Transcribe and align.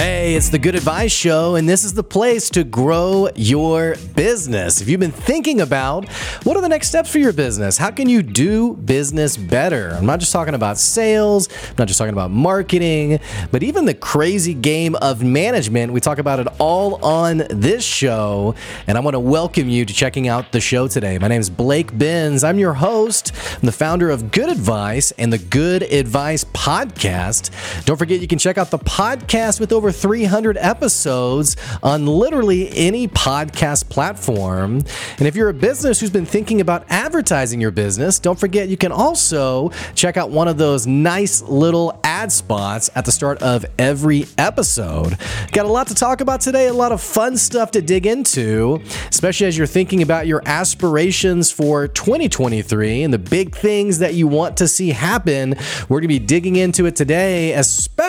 Hey, 0.00 0.34
it's 0.34 0.48
the 0.48 0.58
Good 0.58 0.76
Advice 0.76 1.12
Show, 1.12 1.56
and 1.56 1.68
this 1.68 1.84
is 1.84 1.92
the 1.92 2.02
place 2.02 2.48
to 2.50 2.64
grow 2.64 3.28
your 3.36 3.96
business. 4.16 4.80
If 4.80 4.88
you've 4.88 4.98
been 4.98 5.12
thinking 5.12 5.60
about 5.60 6.08
what 6.44 6.56
are 6.56 6.62
the 6.62 6.70
next 6.70 6.88
steps 6.88 7.12
for 7.12 7.18
your 7.18 7.34
business, 7.34 7.76
how 7.76 7.90
can 7.90 8.08
you 8.08 8.22
do 8.22 8.76
business 8.76 9.36
better? 9.36 9.90
I'm 9.90 10.06
not 10.06 10.18
just 10.18 10.32
talking 10.32 10.54
about 10.54 10.78
sales, 10.78 11.50
I'm 11.68 11.74
not 11.76 11.86
just 11.88 11.98
talking 11.98 12.14
about 12.14 12.30
marketing, 12.30 13.20
but 13.50 13.62
even 13.62 13.84
the 13.84 13.92
crazy 13.92 14.54
game 14.54 14.94
of 14.94 15.22
management. 15.22 15.92
We 15.92 16.00
talk 16.00 16.16
about 16.16 16.40
it 16.40 16.48
all 16.58 16.94
on 17.04 17.42
this 17.50 17.84
show, 17.84 18.54
and 18.86 18.96
I 18.96 19.02
want 19.02 19.16
to 19.16 19.20
welcome 19.20 19.68
you 19.68 19.84
to 19.84 19.92
checking 19.92 20.28
out 20.28 20.52
the 20.52 20.62
show 20.62 20.88
today. 20.88 21.18
My 21.18 21.28
name 21.28 21.42
is 21.42 21.50
Blake 21.50 21.98
Benz. 21.98 22.42
I'm 22.42 22.58
your 22.58 22.72
host, 22.72 23.32
I'm 23.56 23.66
the 23.66 23.72
founder 23.72 24.08
of 24.08 24.30
Good 24.30 24.48
Advice 24.48 25.10
and 25.18 25.30
the 25.30 25.36
Good 25.36 25.82
Advice 25.82 26.44
Podcast. 26.44 27.50
Don't 27.84 27.98
forget, 27.98 28.22
you 28.22 28.28
can 28.28 28.38
check 28.38 28.56
out 28.56 28.70
the 28.70 28.78
podcast 28.78 29.60
with 29.60 29.74
over 29.74 29.89
300 29.92 30.56
episodes 30.58 31.56
on 31.82 32.06
literally 32.06 32.68
any 32.76 33.08
podcast 33.08 33.88
platform. 33.88 34.84
And 35.18 35.26
if 35.26 35.36
you're 35.36 35.48
a 35.48 35.54
business 35.54 36.00
who's 36.00 36.10
been 36.10 36.26
thinking 36.26 36.60
about 36.60 36.84
advertising 36.88 37.60
your 37.60 37.70
business, 37.70 38.18
don't 38.18 38.38
forget 38.38 38.68
you 38.68 38.76
can 38.76 38.92
also 38.92 39.70
check 39.94 40.16
out 40.16 40.30
one 40.30 40.48
of 40.48 40.58
those 40.58 40.86
nice 40.86 41.42
little 41.42 41.98
ad 42.04 42.32
spots 42.32 42.90
at 42.94 43.04
the 43.04 43.12
start 43.12 43.40
of 43.42 43.64
every 43.78 44.26
episode. 44.36 45.16
Got 45.52 45.66
a 45.66 45.68
lot 45.68 45.86
to 45.88 45.94
talk 45.94 46.20
about 46.20 46.40
today, 46.40 46.66
a 46.66 46.72
lot 46.72 46.92
of 46.92 47.00
fun 47.00 47.36
stuff 47.36 47.70
to 47.72 47.82
dig 47.82 48.06
into, 48.06 48.82
especially 49.08 49.46
as 49.46 49.56
you're 49.56 49.66
thinking 49.66 50.02
about 50.02 50.26
your 50.26 50.42
aspirations 50.46 51.50
for 51.50 51.88
2023 51.88 53.02
and 53.02 53.12
the 53.12 53.18
big 53.18 53.54
things 53.54 53.98
that 53.98 54.14
you 54.14 54.26
want 54.26 54.56
to 54.56 54.68
see 54.68 54.90
happen. 54.90 55.54
We're 55.88 56.00
going 56.00 56.02
to 56.02 56.08
be 56.08 56.18
digging 56.18 56.56
into 56.56 56.86
it 56.86 56.96
today, 56.96 57.52
especially 57.52 57.99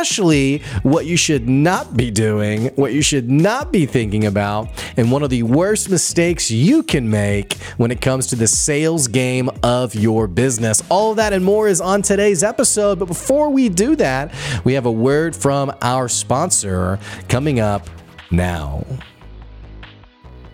what 0.83 1.05
you 1.05 1.17
should 1.17 1.47
not 1.47 1.95
be 1.95 2.11
doing, 2.11 2.67
what 2.75 2.93
you 2.93 3.01
should 3.01 3.29
not 3.29 3.71
be 3.71 3.85
thinking 3.85 4.25
about, 4.25 4.69
and 4.97 5.11
one 5.11 5.23
of 5.23 5.29
the 5.29 5.43
worst 5.43 5.89
mistakes 5.89 6.49
you 6.49 6.83
can 6.83 7.09
make 7.09 7.53
when 7.77 7.91
it 7.91 8.01
comes 8.01 8.27
to 8.27 8.35
the 8.35 8.47
sales 8.47 9.07
game 9.07 9.49
of 9.63 9.93
your 9.95 10.27
business. 10.27 10.81
All 10.89 11.11
of 11.11 11.17
that 11.17 11.33
and 11.33 11.43
more 11.45 11.67
is 11.67 11.81
on 11.81 12.01
today's 12.01 12.43
episode. 12.43 12.99
But 12.99 13.05
before 13.05 13.49
we 13.49 13.69
do 13.69 13.95
that, 13.97 14.33
we 14.63 14.73
have 14.73 14.85
a 14.85 14.91
word 14.91 15.35
from 15.35 15.71
our 15.81 16.07
sponsor 16.07 16.99
coming 17.27 17.59
up 17.59 17.87
now. 18.31 18.85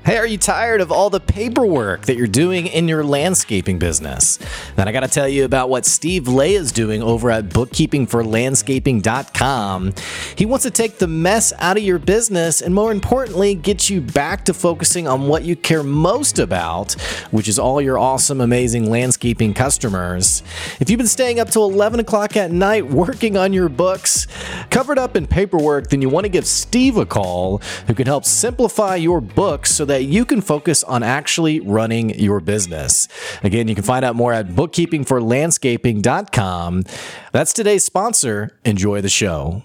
Hey, 0.08 0.18
are 0.20 0.26
you 0.26 0.38
tired 0.38 0.80
of 0.80 0.90
all 0.90 1.10
the 1.10 1.20
paperwork 1.20 2.06
that 2.06 2.16
you're 2.16 2.28
doing 2.28 2.68
in 2.68 2.88
your 2.88 3.04
landscaping 3.04 3.78
business? 3.78 4.40
Then 4.78 4.88
I 4.88 4.94
got 4.94 5.02
to 5.02 5.10
tell 5.10 5.28
you 5.28 5.44
about 5.44 5.70
what 5.70 5.86
Steve 5.86 6.30
Lay 6.30 6.54
is 6.54 6.72
doing 6.72 7.04
over 7.04 7.30
at 7.30 7.50
bookkeepingforlandscaping.com. 7.50 9.94
He 10.38 10.46
wants 10.46 10.64
to 10.64 10.72
take 10.72 11.00
the 11.00 11.10
mess 11.10 11.52
out 11.60 11.76
of 11.76 11.84
your 11.84 12.00
business 12.00 12.62
and, 12.62 12.74
more 12.74 12.94
importantly, 12.94 13.54
get 13.54 13.90
you 13.90 14.00
back 14.00 14.46
to 14.46 14.54
focusing 14.54 15.10
on 15.10 15.28
what 15.28 15.44
you 15.44 15.58
care 15.58 15.84
most 15.84 16.40
about, 16.40 16.94
which 17.32 17.50
is 17.50 17.60
all 17.60 17.82
your 17.82 18.00
awesome, 18.00 18.40
amazing 18.40 18.90
landscaping 18.90 19.54
customers. 19.54 20.42
If 20.80 20.90
you've 20.90 21.00
been 21.00 21.08
staying 21.08 21.42
up 21.42 21.50
till 21.50 21.70
11 21.70 22.00
o'clock 22.00 22.38
at 22.38 22.50
night 22.50 22.88
working 22.88 23.36
on 23.36 23.52
your 23.52 23.68
books, 23.68 24.26
covered 24.70 25.00
up 25.00 25.18
in 25.18 25.28
paperwork, 25.28 25.90
then 25.90 26.02
you 26.02 26.08
want 26.08 26.24
to 26.24 26.30
give 26.30 26.48
Steve 26.48 26.96
a 26.96 27.06
call 27.06 27.58
who 27.88 27.94
can 27.94 28.08
help 28.08 28.24
simplify 28.24 28.96
your 28.96 29.20
books 29.20 29.72
so 29.72 29.84
that 29.84 29.97
you 30.02 30.26
can 30.26 30.42
focus 30.42 30.84
on 30.84 31.04
actually 31.04 31.60
running 31.60 32.20
your 32.20 32.40
business. 32.40 33.08
Again, 33.44 33.68
you 33.68 33.76
can 33.76 33.84
find 33.84 34.04
out 34.06 34.16
more 34.16 34.34
at 34.34 34.48
bookkeepingforlandscaping.com. 34.48 36.84
That's 37.32 37.54
today's 37.54 37.84
sponsor. 37.84 38.58
Enjoy 38.66 39.02
the 39.02 39.10
show. 39.10 39.62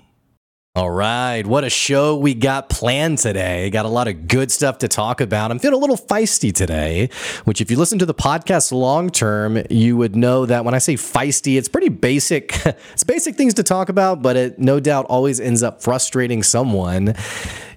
All 0.75 0.91
right, 0.91 1.47
what 1.47 1.65
a 1.65 1.69
show 1.69 2.17
we 2.17 2.33
got 2.33 2.71
planned 2.71 3.19
today. 3.19 3.69
Got 3.69 3.85
a 3.85 3.91
lot 3.91 4.09
of 4.09 4.27
good 4.27 4.51
stuff 4.51 4.79
to 4.79 4.89
talk 4.89 5.21
about. 5.21 5.51
I'm 5.51 5.59
feeling 5.59 5.77
a 5.77 5.79
little 5.79 5.99
feisty 5.99 6.51
today, 6.51 7.11
which, 7.45 7.61
if 7.61 7.71
you 7.71 7.77
listen 7.77 7.99
to 7.99 8.07
the 8.07 8.15
podcast 8.15 8.73
long 8.73 9.11
term, 9.11 9.63
you 9.69 9.99
would 9.99 10.17
know 10.17 10.47
that 10.47 10.65
when 10.65 10.73
I 10.73 10.79
say 10.79 10.95
feisty, 10.95 11.59
it's 11.59 11.69
pretty 11.69 11.91
basic. 11.91 12.57
it's 12.95 13.05
basic 13.05 13.35
things 13.35 13.53
to 13.55 13.63
talk 13.63 13.91
about, 13.91 14.23
but 14.23 14.37
it 14.37 14.59
no 14.59 14.81
doubt 14.81 15.05
always 15.11 15.41
ends 15.41 15.63
up 15.63 15.83
frustrating 15.83 16.43
someone. 16.43 17.17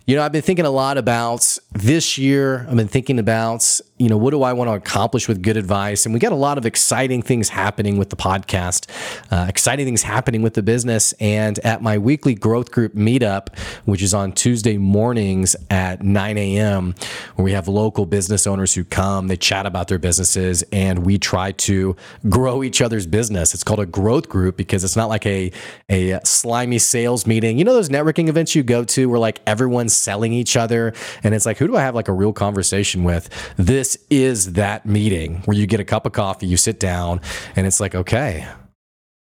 You 0.08 0.16
know, 0.16 0.22
I've 0.22 0.32
been 0.32 0.44
thinking 0.44 0.66
a 0.66 0.72
lot 0.72 1.00
about 1.00 1.58
this 1.72 2.16
year. 2.16 2.68
I've 2.70 2.76
been 2.76 2.88
thinking 2.88 3.18
about, 3.18 3.82
you 3.98 4.10
know, 4.10 4.18
what 4.18 4.32
do 4.32 4.44
I 4.44 4.52
want 4.52 4.68
to 4.68 4.74
accomplish 4.74 5.30
with 5.30 5.42
good 5.42 5.56
advice? 5.56 6.06
And 6.06 6.14
we 6.14 6.20
got 6.20 6.34
a 6.34 6.36
lot 6.36 6.58
of 6.58 6.66
exciting 6.66 7.22
things 7.22 7.48
happening 7.48 7.98
with 7.98 8.10
the 8.10 8.18
podcast, 8.18 8.90
uh, 9.32 9.46
exciting 9.48 9.86
things 9.86 10.04
happening 10.04 10.42
with 10.42 10.54
the 10.54 10.64
business. 10.64 11.14
And 11.14 11.60
at 11.60 11.82
my 11.82 11.98
weekly 11.98 12.36
growth 12.36 12.72
group 12.72 12.94
meetup, 12.94 13.58
which 13.86 14.02
is 14.02 14.14
on 14.14 14.34
Tuesday 14.34 14.78
mornings 14.78 15.56
at 15.70 16.04
9 16.04 16.38
a.m., 16.38 16.94
where 17.36 17.46
we 17.46 17.54
have 17.54 17.70
local 17.70 18.06
business 18.06 18.46
owners 18.46 18.74
who 18.74 18.84
come, 18.84 19.28
they 19.28 19.38
chat 19.38 19.66
about 19.66 19.88
their 19.88 20.00
businesses, 20.00 20.66
and 20.74 21.06
we 21.06 21.18
try 21.18 21.54
to 21.54 21.96
grow 22.28 22.64
each 22.64 22.82
other's 22.82 23.08
business. 23.08 23.54
It's 23.54 23.64
called 23.64 23.80
a 23.80 23.86
growth 23.86 24.28
group 24.28 24.58
because 24.58 24.84
it's 24.84 24.98
not 24.98 25.08
like 25.08 25.26
a, 25.26 25.54
a 25.90 26.20
slimy 26.26 26.80
sales 26.80 27.26
meeting. 27.26 27.58
You 27.58 27.64
know, 27.64 27.74
those 27.74 27.88
networking 27.88 28.28
events 28.28 28.56
you 28.56 28.64
go 28.64 28.84
to 28.84 29.10
where 29.10 29.20
like 29.20 29.40
everyone's 29.48 29.96
selling 29.96 30.34
each 30.34 30.58
other. 30.58 30.94
And 31.24 31.34
it's 31.34 31.46
like, 31.46 31.58
who 31.60 31.68
do 31.68 31.78
I 31.78 31.82
have 31.82 31.96
like 31.96 32.10
a 32.10 32.14
real 32.14 32.34
conversation 32.34 33.06
with? 33.06 33.30
This 33.56 33.85
is 34.10 34.54
that 34.54 34.86
meeting 34.86 35.42
where 35.46 35.56
you 35.56 35.68
get 35.68 35.80
a 35.80 35.86
cup 35.86 36.06
of 36.06 36.14
coffee, 36.14 36.48
you 36.48 36.58
sit 36.58 36.80
down, 36.80 37.22
and 37.56 37.68
it's 37.68 37.80
like, 37.80 37.94
okay, 37.94 38.48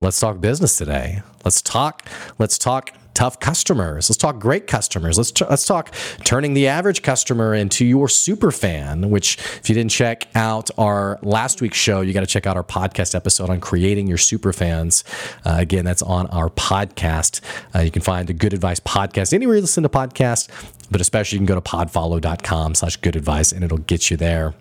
let's 0.02 0.20
talk 0.20 0.42
business 0.42 0.78
today. 0.78 1.22
Let's 1.46 1.62
talk, 1.62 2.06
let's 2.38 2.58
talk 2.58 2.92
tough 3.20 3.38
customers. 3.42 4.10
Let's 4.10 4.16
talk 4.16 4.40
great 4.40 4.66
customers. 4.66 5.18
Let's 5.18 5.32
t- 5.32 5.44
let's 5.50 5.66
talk 5.66 5.94
turning 6.24 6.54
the 6.54 6.70
average 6.70 7.02
customer 7.02 7.54
into 7.54 7.84
your 7.84 8.08
super 8.08 8.50
fan. 8.50 9.10
Which, 9.10 9.38
if 9.58 9.68
you 9.68 9.76
didn't 9.76 9.92
check 9.92 10.30
out 10.36 10.70
our 10.78 11.20
last 11.22 11.60
week's 11.62 11.76
show, 11.78 12.00
you 12.00 12.14
got 12.14 12.22
to 12.22 12.26
check 12.26 12.48
out 12.48 12.56
our 12.56 12.64
podcast 12.64 13.16
episode 13.16 13.50
on 13.50 13.60
creating 13.60 14.08
your 14.08 14.18
super 14.18 14.54
fans. 14.54 15.04
Uh, 15.46 15.58
again, 15.60 15.84
that's 15.84 16.02
on 16.02 16.28
our 16.28 16.50
podcast. 16.50 17.42
Uh, 17.76 17.80
you 17.80 17.92
can 17.92 18.02
find 18.02 18.26
the 18.28 18.34
Good 18.34 18.54
Advice 18.54 18.80
podcast 18.80 19.34
anywhere 19.34 19.56
you 19.56 19.62
listen 19.62 19.84
to 19.84 19.90
podcasts, 19.90 20.48
but 20.90 21.02
especially 21.02 21.36
you 21.36 21.40
can 21.40 21.46
go 21.46 21.56
to 21.56 21.62
podfollow.com/slash 21.62 22.96
good 22.98 23.18
advice 23.18 23.52
and 23.52 23.66
it'll 23.66 23.80
get 23.80 24.10
you 24.10 24.16
there. 24.16 24.54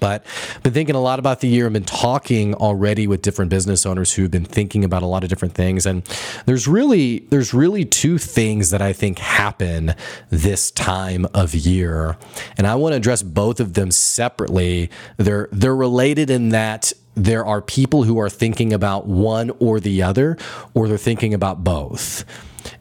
But 0.00 0.24
I've 0.54 0.62
been 0.62 0.72
thinking 0.72 0.94
a 0.94 1.00
lot 1.00 1.18
about 1.18 1.40
the 1.40 1.48
year. 1.48 1.66
I've 1.66 1.72
been 1.72 1.84
talking 1.84 2.54
already 2.54 3.06
with 3.06 3.22
different 3.22 3.50
business 3.50 3.86
owners 3.86 4.14
who've 4.14 4.30
been 4.30 4.44
thinking 4.44 4.84
about 4.84 5.02
a 5.02 5.06
lot 5.06 5.22
of 5.22 5.30
different 5.30 5.54
things. 5.54 5.86
And 5.86 6.04
there's 6.46 6.68
really 6.68 7.20
there's 7.30 7.54
really 7.54 7.84
two 7.84 8.18
things 8.18 8.70
that 8.70 8.82
I 8.82 8.92
think 8.92 9.18
happen 9.18 9.94
this 10.30 10.70
time 10.70 11.26
of 11.34 11.54
year. 11.54 12.16
And 12.56 12.66
I 12.66 12.74
want 12.74 12.92
to 12.92 12.96
address 12.96 13.22
both 13.22 13.60
of 13.60 13.74
them 13.74 13.90
separately. 13.90 14.90
They're 15.16 15.48
they're 15.52 15.76
related 15.76 16.30
in 16.30 16.50
that 16.50 16.92
there 17.16 17.44
are 17.46 17.62
people 17.62 18.04
who 18.04 18.18
are 18.18 18.28
thinking 18.28 18.72
about 18.72 19.06
one 19.06 19.50
or 19.58 19.80
the 19.80 20.02
other, 20.02 20.36
or 20.74 20.86
they're 20.86 20.98
thinking 20.98 21.32
about 21.32 21.64
both. 21.64 22.24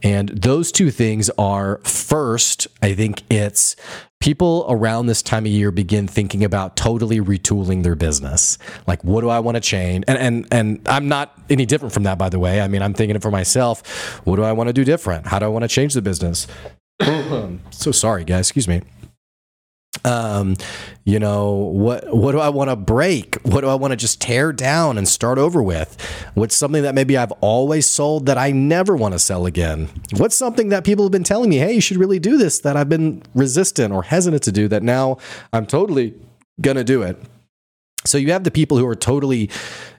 And 0.03 0.29
those 0.29 0.71
two 0.71 0.91
things 0.91 1.29
are 1.37 1.77
first, 1.79 2.67
I 2.81 2.93
think 2.93 3.23
it's 3.29 3.75
people 4.25 4.65
around 4.67 5.05
this 5.05 5.21
time 5.21 5.45
of 5.45 5.51
year 5.51 5.69
begin 5.69 6.07
thinking 6.07 6.43
about 6.43 6.75
totally 6.75 7.21
retooling 7.21 7.83
their 7.83 7.95
business. 7.95 8.57
Like, 8.87 9.03
what 9.03 9.21
do 9.21 9.29
I 9.29 9.37
want 9.37 9.53
to 9.53 9.61
change? 9.61 10.03
And 10.07 10.17
and 10.17 10.47
and 10.51 10.81
I'm 10.87 11.07
not 11.07 11.37
any 11.47 11.67
different 11.67 11.93
from 11.93 12.03
that, 12.03 12.17
by 12.17 12.29
the 12.29 12.39
way. 12.39 12.59
I 12.59 12.67
mean, 12.67 12.81
I'm 12.81 12.95
thinking 12.95 13.15
it 13.15 13.21
for 13.21 13.29
myself. 13.29 13.85
What 14.25 14.37
do 14.37 14.43
I 14.43 14.51
want 14.51 14.67
to 14.67 14.73
do 14.73 14.83
different? 14.83 15.27
How 15.27 15.37
do 15.37 15.45
I 15.45 15.49
want 15.49 15.61
to 15.61 15.67
change 15.67 15.93
the 15.93 16.01
business? 16.01 16.47
so 17.69 17.91
sorry, 17.91 18.23
guys. 18.23 18.47
Excuse 18.47 18.67
me 18.67 18.81
um, 20.03 20.55
you 21.03 21.19
know 21.19 21.53
what 21.53 22.15
what 22.15 22.31
do 22.31 22.39
i 22.39 22.49
want 22.49 22.69
to 22.69 22.75
break? 22.75 23.35
What 23.43 23.61
do 23.61 23.69
i 23.69 23.75
want 23.75 23.91
to 23.91 23.95
just 23.95 24.19
tear 24.19 24.51
down 24.51 24.97
and 24.97 25.07
start 25.07 25.37
over 25.37 25.61
with? 25.61 25.99
What's 26.33 26.55
something 26.55 26.83
that 26.83 26.95
maybe 26.95 27.17
i've 27.17 27.31
always 27.33 27.89
sold 27.89 28.25
that 28.25 28.37
i 28.37 28.51
never 28.51 28.95
want 28.95 29.13
to 29.13 29.19
sell 29.19 29.45
again? 29.45 29.89
What's 30.17 30.35
something 30.35 30.69
that 30.69 30.83
people 30.83 31.05
have 31.05 31.11
been 31.11 31.23
telling 31.23 31.49
me 31.49 31.57
hey 31.57 31.73
you 31.73 31.81
should 31.81 31.97
really 31.97 32.19
do 32.19 32.37
this 32.37 32.59
that 32.59 32.75
i've 32.75 32.89
been 32.89 33.23
resistant 33.33 33.93
or 33.93 34.03
hesitant 34.03 34.43
to 34.43 34.51
do 34.51 34.67
that 34.67 34.83
now 34.83 35.17
i'm 35.53 35.65
totally 35.65 36.13
gonna 36.61 36.83
do 36.83 37.01
it 37.01 37.17
so 38.05 38.17
you 38.17 38.31
have 38.31 38.43
the 38.43 38.51
people 38.51 38.77
who 38.77 38.87
are 38.87 38.95
totally 38.95 39.49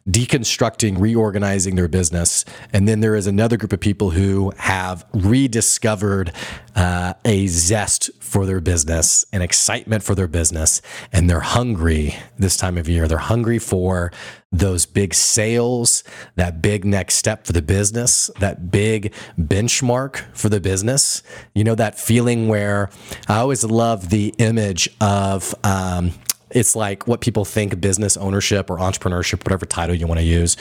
deconstructing, 0.08 0.98
reorganizing 1.00 1.74
their 1.74 1.88
business. 1.88 2.44
And 2.72 2.86
then 2.86 3.00
there 3.00 3.16
is 3.16 3.26
another 3.26 3.56
group 3.56 3.72
of 3.72 3.80
people 3.80 4.10
who 4.10 4.52
have 4.56 5.04
rediscovered 5.12 6.32
uh, 6.76 7.14
a 7.24 7.48
zest 7.48 8.10
for 8.20 8.46
their 8.46 8.60
business, 8.60 9.24
an 9.32 9.42
excitement 9.42 10.02
for 10.04 10.14
their 10.14 10.28
business, 10.28 10.80
and 11.12 11.28
they're 11.28 11.40
hungry 11.40 12.14
this 12.38 12.56
time 12.56 12.78
of 12.78 12.88
year. 12.88 13.08
They're 13.08 13.18
hungry 13.18 13.58
for 13.58 14.12
those 14.52 14.86
big 14.86 15.12
sales, 15.12 16.04
that 16.36 16.62
big 16.62 16.84
next 16.84 17.14
step 17.14 17.44
for 17.44 17.52
the 17.52 17.62
business, 17.62 18.30
that 18.38 18.70
big 18.70 19.12
benchmark 19.38 20.24
for 20.36 20.48
the 20.48 20.60
business. 20.60 21.22
You 21.54 21.64
know, 21.64 21.74
that 21.74 21.98
feeling 21.98 22.46
where 22.46 22.90
I 23.26 23.38
always 23.38 23.64
love 23.64 24.10
the 24.10 24.34
image 24.38 24.88
of, 25.00 25.54
um, 25.64 26.12
it's 26.56 26.74
like 26.74 27.06
what 27.06 27.20
people 27.20 27.44
think 27.44 27.78
business 27.82 28.16
ownership 28.16 28.70
or 28.70 28.78
entrepreneurship, 28.78 29.44
whatever 29.44 29.66
title 29.66 29.94
you 29.94 30.06
want 30.06 30.20
to 30.20 30.24
use, 30.24 30.56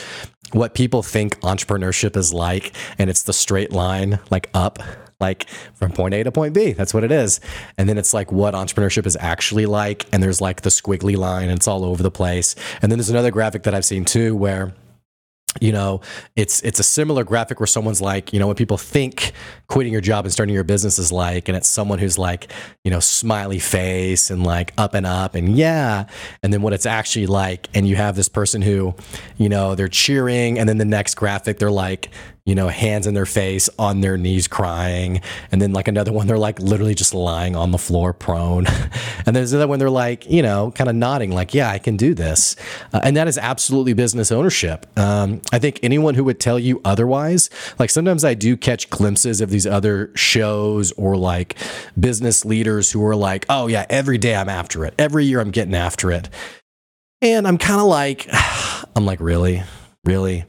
what 0.52 0.74
people 0.74 1.02
think 1.02 1.40
entrepreneurship 1.40 2.18
is 2.18 2.34
like. 2.34 2.74
And 2.98 3.08
it's 3.08 3.22
the 3.22 3.32
straight 3.32 3.72
line, 3.72 4.18
like 4.30 4.50
up, 4.52 4.78
like 5.20 5.48
from 5.74 5.92
point 5.92 6.12
A 6.12 6.22
to 6.22 6.30
point 6.30 6.52
B. 6.52 6.72
That's 6.72 6.92
what 6.92 7.02
it 7.02 7.10
is. 7.10 7.40
And 7.78 7.88
then 7.88 7.96
it's 7.96 8.12
like 8.12 8.30
what 8.30 8.52
entrepreneurship 8.52 9.06
is 9.06 9.16
actually 9.18 9.64
like. 9.64 10.06
And 10.12 10.22
there's 10.22 10.42
like 10.42 10.60
the 10.60 10.68
squiggly 10.68 11.16
line, 11.16 11.48
and 11.48 11.56
it's 11.56 11.66
all 11.66 11.82
over 11.82 12.02
the 12.02 12.10
place. 12.10 12.54
And 12.82 12.92
then 12.92 12.98
there's 12.98 13.08
another 13.08 13.30
graphic 13.30 13.62
that 13.62 13.74
I've 13.74 13.86
seen 13.86 14.04
too 14.04 14.36
where 14.36 14.74
you 15.60 15.72
know 15.72 16.00
it's 16.36 16.60
it's 16.62 16.80
a 16.80 16.82
similar 16.82 17.24
graphic 17.24 17.60
where 17.60 17.66
someone's 17.66 18.00
like 18.00 18.32
you 18.32 18.38
know 18.38 18.46
what 18.46 18.56
people 18.56 18.76
think 18.76 19.32
quitting 19.68 19.92
your 19.92 20.02
job 20.02 20.24
and 20.24 20.32
starting 20.32 20.54
your 20.54 20.64
business 20.64 20.98
is 20.98 21.10
like 21.10 21.48
and 21.48 21.56
it's 21.56 21.68
someone 21.68 21.98
who's 21.98 22.18
like 22.18 22.50
you 22.84 22.90
know 22.90 23.00
smiley 23.00 23.58
face 23.58 24.30
and 24.30 24.44
like 24.44 24.72
up 24.78 24.94
and 24.94 25.06
up 25.06 25.34
and 25.34 25.56
yeah. 25.56 26.06
And 26.42 26.52
then 26.52 26.62
what 26.62 26.72
it's 26.72 26.86
actually 26.86 27.26
like 27.26 27.68
and 27.74 27.86
you 27.88 27.96
have 27.96 28.16
this 28.16 28.28
person 28.28 28.62
who 28.62 28.94
you 29.36 29.48
know 29.48 29.74
they're 29.74 29.88
cheering 29.88 30.58
and 30.58 30.68
then 30.68 30.78
the 30.78 30.84
next 30.84 31.14
graphic 31.14 31.58
they're 31.58 31.70
like 31.70 32.10
you 32.46 32.54
know, 32.54 32.68
hands 32.68 33.06
in 33.06 33.14
their 33.14 33.26
face, 33.26 33.68
on 33.76 34.00
their 34.00 34.16
knees 34.16 34.46
crying. 34.46 35.20
And 35.50 35.60
then 35.60 35.72
like 35.72 35.88
another 35.88 36.12
one, 36.12 36.28
they're 36.28 36.38
like 36.38 36.60
literally 36.60 36.94
just 36.94 37.12
lying 37.12 37.56
on 37.56 37.72
the 37.72 37.78
floor 37.78 38.12
prone. 38.12 38.66
and 39.26 39.34
there's 39.34 39.52
another 39.52 39.66
one, 39.66 39.80
they're 39.80 39.90
like, 39.90 40.30
you 40.30 40.42
know, 40.42 40.70
kind 40.70 40.88
of 40.88 40.94
nodding, 40.94 41.32
like, 41.32 41.52
yeah, 41.52 41.68
I 41.68 41.78
can 41.78 41.96
do 41.96 42.14
this. 42.14 42.54
Uh, 42.92 43.00
and 43.02 43.16
that 43.16 43.26
is 43.26 43.36
absolutely 43.36 43.94
business 43.94 44.30
ownership. 44.30 44.86
Um, 44.96 45.42
I 45.52 45.58
think 45.58 45.80
anyone 45.82 46.14
who 46.14 46.22
would 46.22 46.38
tell 46.38 46.58
you 46.58 46.80
otherwise, 46.84 47.50
like 47.80 47.90
sometimes 47.90 48.24
I 48.24 48.34
do 48.34 48.56
catch 48.56 48.88
glimpses 48.90 49.40
of 49.40 49.50
these 49.50 49.66
other 49.66 50.12
shows 50.14 50.92
or 50.92 51.16
like 51.16 51.58
business 51.98 52.44
leaders 52.44 52.92
who 52.92 53.04
are 53.04 53.16
like, 53.16 53.44
oh 53.48 53.66
yeah, 53.66 53.86
every 53.90 54.18
day 54.18 54.36
I'm 54.36 54.48
after 54.48 54.84
it. 54.84 54.94
Every 54.98 55.24
year 55.24 55.40
I'm 55.40 55.50
getting 55.50 55.74
after 55.74 56.12
it. 56.12 56.30
And 57.20 57.48
I'm 57.48 57.58
kind 57.58 57.80
of 57.80 57.88
like, 57.88 58.28
I'm 58.94 59.04
like, 59.04 59.18
really? 59.18 59.64
Really? 60.04 60.44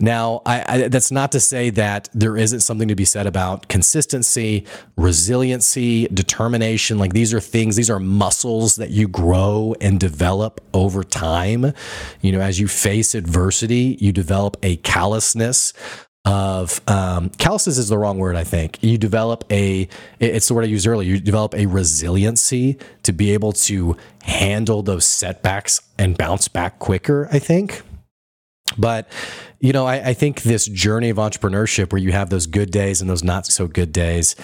Now, 0.00 0.40
I, 0.46 0.64
I, 0.66 0.88
that's 0.88 1.10
not 1.10 1.30
to 1.32 1.40
say 1.40 1.70
that 1.70 2.08
there 2.14 2.36
isn't 2.36 2.60
something 2.60 2.88
to 2.88 2.94
be 2.94 3.04
said 3.04 3.26
about 3.26 3.68
consistency, 3.68 4.64
resiliency, 4.96 6.08
determination. 6.08 6.98
Like 6.98 7.12
these 7.12 7.34
are 7.34 7.40
things, 7.40 7.76
these 7.76 7.90
are 7.90 8.00
muscles 8.00 8.76
that 8.76 8.90
you 8.90 9.06
grow 9.06 9.74
and 9.80 10.00
develop 10.00 10.60
over 10.72 11.04
time. 11.04 11.74
You 12.22 12.32
know, 12.32 12.40
as 12.40 12.58
you 12.58 12.66
face 12.66 13.14
adversity, 13.14 13.98
you 14.00 14.12
develop 14.12 14.56
a 14.62 14.76
callousness 14.76 15.74
of 16.24 16.80
um, 16.86 17.30
is 17.48 17.88
the 17.88 17.96
wrong 17.96 18.18
word 18.18 18.36
i 18.36 18.44
think 18.44 18.78
you 18.82 18.98
develop 18.98 19.42
a 19.50 19.88
it's 20.18 20.48
the 20.48 20.54
word 20.54 20.64
i 20.64 20.68
used 20.68 20.86
earlier 20.86 21.08
you 21.08 21.18
develop 21.18 21.54
a 21.54 21.64
resiliency 21.64 22.76
to 23.02 23.10
be 23.10 23.32
able 23.32 23.52
to 23.52 23.96
handle 24.22 24.82
those 24.82 25.06
setbacks 25.06 25.80
and 25.98 26.18
bounce 26.18 26.46
back 26.46 26.78
quicker 26.78 27.26
i 27.32 27.38
think 27.38 27.82
but 28.76 29.08
you 29.60 29.72
know, 29.72 29.86
I, 29.86 30.08
I 30.08 30.14
think 30.14 30.42
this 30.42 30.66
journey 30.66 31.10
of 31.10 31.18
entrepreneurship 31.18 31.92
where 31.92 32.00
you 32.00 32.12
have 32.12 32.30
those 32.30 32.46
good 32.46 32.70
days 32.70 33.00
and 33.00 33.10
those 33.10 33.22
not 33.22 33.46
so 33.46 33.66
good 33.66 33.92
days 33.92 34.34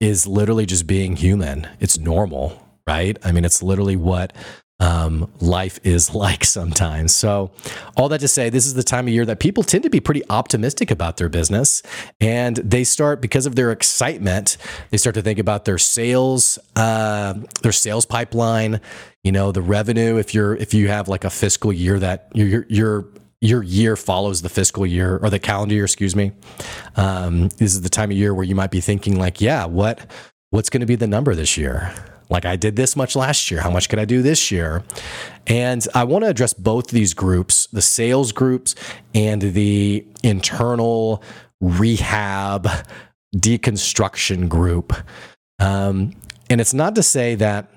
is 0.00 0.26
literally 0.26 0.66
just 0.66 0.86
being 0.86 1.16
human. 1.16 1.66
It's 1.80 1.98
normal, 1.98 2.62
right? 2.86 3.18
I 3.24 3.32
mean, 3.32 3.44
it's 3.44 3.62
literally 3.62 3.96
what 3.96 4.32
um, 4.80 5.30
life 5.40 5.80
is 5.82 6.14
like 6.14 6.44
sometimes. 6.44 7.14
So, 7.14 7.50
all 7.96 8.08
that 8.10 8.20
to 8.20 8.28
say, 8.28 8.48
this 8.48 8.66
is 8.66 8.74
the 8.74 8.82
time 8.82 9.08
of 9.08 9.14
year 9.14 9.24
that 9.24 9.40
people 9.40 9.62
tend 9.62 9.82
to 9.84 9.90
be 9.90 10.00
pretty 10.00 10.22
optimistic 10.30 10.90
about 10.90 11.16
their 11.16 11.28
business, 11.28 11.82
and 12.20 12.56
they 12.56 12.84
start 12.84 13.20
because 13.20 13.46
of 13.46 13.56
their 13.56 13.72
excitement. 13.72 14.56
They 14.90 14.98
start 14.98 15.14
to 15.14 15.22
think 15.22 15.38
about 15.38 15.64
their 15.64 15.78
sales, 15.78 16.58
uh, 16.76 17.34
their 17.62 17.72
sales 17.72 18.06
pipeline. 18.06 18.80
You 19.22 19.32
know, 19.32 19.52
the 19.52 19.62
revenue. 19.62 20.16
If 20.16 20.34
you're 20.34 20.54
if 20.54 20.74
you 20.74 20.88
have 20.88 21.08
like 21.08 21.24
a 21.24 21.30
fiscal 21.30 21.72
year 21.72 21.98
that 21.98 22.28
you're 22.34 22.66
you're 22.68 23.06
your 23.44 23.62
year 23.62 23.94
follows 23.94 24.40
the 24.40 24.48
fiscal 24.48 24.86
year 24.86 25.18
or 25.18 25.28
the 25.28 25.38
calendar 25.38 25.74
year, 25.74 25.84
excuse 25.84 26.16
me. 26.16 26.32
Um, 26.96 27.48
this 27.50 27.74
is 27.74 27.82
the 27.82 27.90
time 27.90 28.10
of 28.10 28.16
year 28.16 28.34
where 28.34 28.44
you 28.44 28.54
might 28.54 28.70
be 28.70 28.80
thinking 28.80 29.18
like, 29.18 29.40
yeah, 29.40 29.66
what 29.66 30.10
what's 30.48 30.70
going 30.70 30.80
to 30.80 30.86
be 30.86 30.96
the 30.96 31.06
number 31.06 31.34
this 31.34 31.58
year? 31.58 31.92
Like 32.30 32.46
I 32.46 32.56
did 32.56 32.76
this 32.76 32.96
much 32.96 33.14
last 33.14 33.50
year. 33.50 33.60
How 33.60 33.70
much 33.70 33.90
can 33.90 33.98
I 33.98 34.06
do 34.06 34.22
this 34.22 34.50
year? 34.50 34.82
And 35.46 35.86
I 35.94 36.04
want 36.04 36.24
to 36.24 36.30
address 36.30 36.54
both 36.54 36.88
these 36.88 37.12
groups, 37.12 37.66
the 37.66 37.82
sales 37.82 38.32
groups 38.32 38.74
and 39.14 39.42
the 39.42 40.06
internal 40.22 41.22
rehab 41.60 42.66
deconstruction 43.36 44.48
group. 44.48 44.94
Um, 45.58 46.14
and 46.48 46.62
it's 46.62 46.72
not 46.72 46.94
to 46.94 47.02
say 47.02 47.34
that 47.34 47.70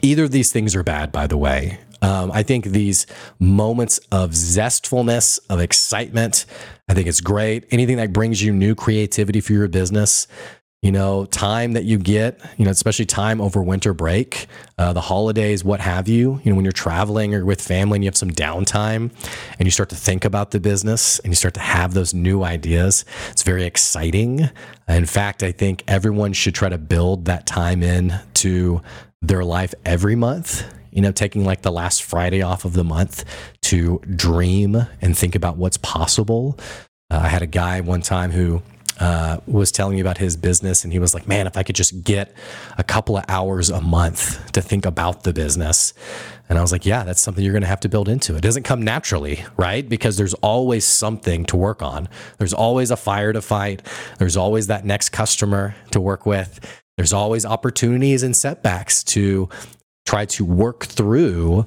either 0.00 0.24
of 0.24 0.30
these 0.30 0.50
things 0.50 0.74
are 0.74 0.82
bad, 0.82 1.12
by 1.12 1.26
the 1.26 1.36
way. 1.36 1.78
Um, 2.02 2.32
I 2.32 2.42
think 2.42 2.66
these 2.66 3.06
moments 3.38 3.98
of 4.10 4.32
zestfulness, 4.32 5.38
of 5.48 5.60
excitement, 5.60 6.44
I 6.88 6.94
think 6.94 7.06
it's 7.06 7.20
great. 7.20 7.64
Anything 7.70 7.96
that 7.96 8.12
brings 8.12 8.42
you 8.42 8.52
new 8.52 8.74
creativity 8.74 9.40
for 9.40 9.52
your 9.52 9.68
business, 9.68 10.26
you 10.82 10.90
know, 10.90 11.26
time 11.26 11.74
that 11.74 11.84
you 11.84 11.96
get, 11.96 12.40
you 12.58 12.64
know, 12.64 12.72
especially 12.72 13.06
time 13.06 13.40
over 13.40 13.62
winter 13.62 13.94
break, 13.94 14.48
uh, 14.78 14.92
the 14.92 15.00
holidays, 15.00 15.62
what 15.62 15.78
have 15.78 16.08
you, 16.08 16.40
you 16.42 16.50
know, 16.50 16.56
when 16.56 16.64
you're 16.64 16.72
traveling 16.72 17.36
or 17.36 17.44
with 17.44 17.62
family 17.62 17.96
and 17.96 18.04
you 18.04 18.08
have 18.08 18.16
some 18.16 18.32
downtime 18.32 19.12
and 19.58 19.66
you 19.66 19.70
start 19.70 19.88
to 19.90 19.96
think 19.96 20.24
about 20.24 20.50
the 20.50 20.58
business 20.58 21.20
and 21.20 21.28
you 21.28 21.36
start 21.36 21.54
to 21.54 21.60
have 21.60 21.94
those 21.94 22.12
new 22.12 22.42
ideas, 22.42 23.04
it's 23.30 23.44
very 23.44 23.62
exciting. 23.62 24.50
In 24.88 25.06
fact, 25.06 25.44
I 25.44 25.52
think 25.52 25.84
everyone 25.86 26.32
should 26.32 26.56
try 26.56 26.68
to 26.68 26.78
build 26.78 27.26
that 27.26 27.46
time 27.46 27.84
in 27.84 28.18
to 28.34 28.82
their 29.20 29.44
life 29.44 29.72
every 29.84 30.16
month 30.16 30.64
you 30.92 31.00
know, 31.00 31.12
taking 31.12 31.44
like 31.44 31.62
the 31.62 31.72
last 31.72 32.02
Friday 32.02 32.42
off 32.42 32.64
of 32.64 32.74
the 32.74 32.84
month 32.84 33.24
to 33.62 34.00
dream 34.14 34.76
and 35.00 35.16
think 35.16 35.34
about 35.34 35.56
what's 35.56 35.78
possible. 35.78 36.58
Uh, 37.10 37.20
I 37.24 37.28
had 37.28 37.42
a 37.42 37.46
guy 37.46 37.80
one 37.80 38.02
time 38.02 38.30
who 38.30 38.62
uh, 39.00 39.38
was 39.46 39.72
telling 39.72 39.94
me 39.94 40.00
about 40.00 40.18
his 40.18 40.36
business, 40.36 40.84
and 40.84 40.92
he 40.92 40.98
was 40.98 41.14
like, 41.14 41.26
"Man, 41.26 41.46
if 41.46 41.56
I 41.56 41.62
could 41.62 41.74
just 41.74 42.04
get 42.04 42.34
a 42.78 42.84
couple 42.84 43.16
of 43.16 43.24
hours 43.28 43.70
a 43.70 43.80
month 43.80 44.52
to 44.52 44.60
think 44.60 44.86
about 44.86 45.24
the 45.24 45.32
business." 45.32 45.94
And 46.48 46.58
I 46.58 46.62
was 46.62 46.70
like, 46.72 46.84
"Yeah, 46.84 47.02
that's 47.02 47.20
something 47.20 47.42
you're 47.42 47.54
going 47.54 47.62
to 47.62 47.68
have 47.68 47.80
to 47.80 47.88
build 47.88 48.08
into. 48.08 48.36
It 48.36 48.42
doesn't 48.42 48.64
come 48.64 48.82
naturally, 48.82 49.44
right? 49.56 49.88
Because 49.88 50.16
there's 50.18 50.34
always 50.34 50.84
something 50.84 51.46
to 51.46 51.56
work 51.56 51.82
on. 51.82 52.08
There's 52.38 52.52
always 52.52 52.90
a 52.90 52.96
fire 52.96 53.32
to 53.32 53.40
fight. 53.40 53.82
There's 54.18 54.36
always 54.36 54.66
that 54.66 54.84
next 54.84 55.08
customer 55.08 55.74
to 55.90 56.00
work 56.00 56.26
with." 56.26 56.60
There's 56.98 57.12
always 57.12 57.46
opportunities 57.46 58.22
and 58.22 58.36
setbacks 58.36 59.02
to 59.04 59.48
try 60.12 60.26
to 60.26 60.44
work 60.44 60.84
through. 60.84 61.64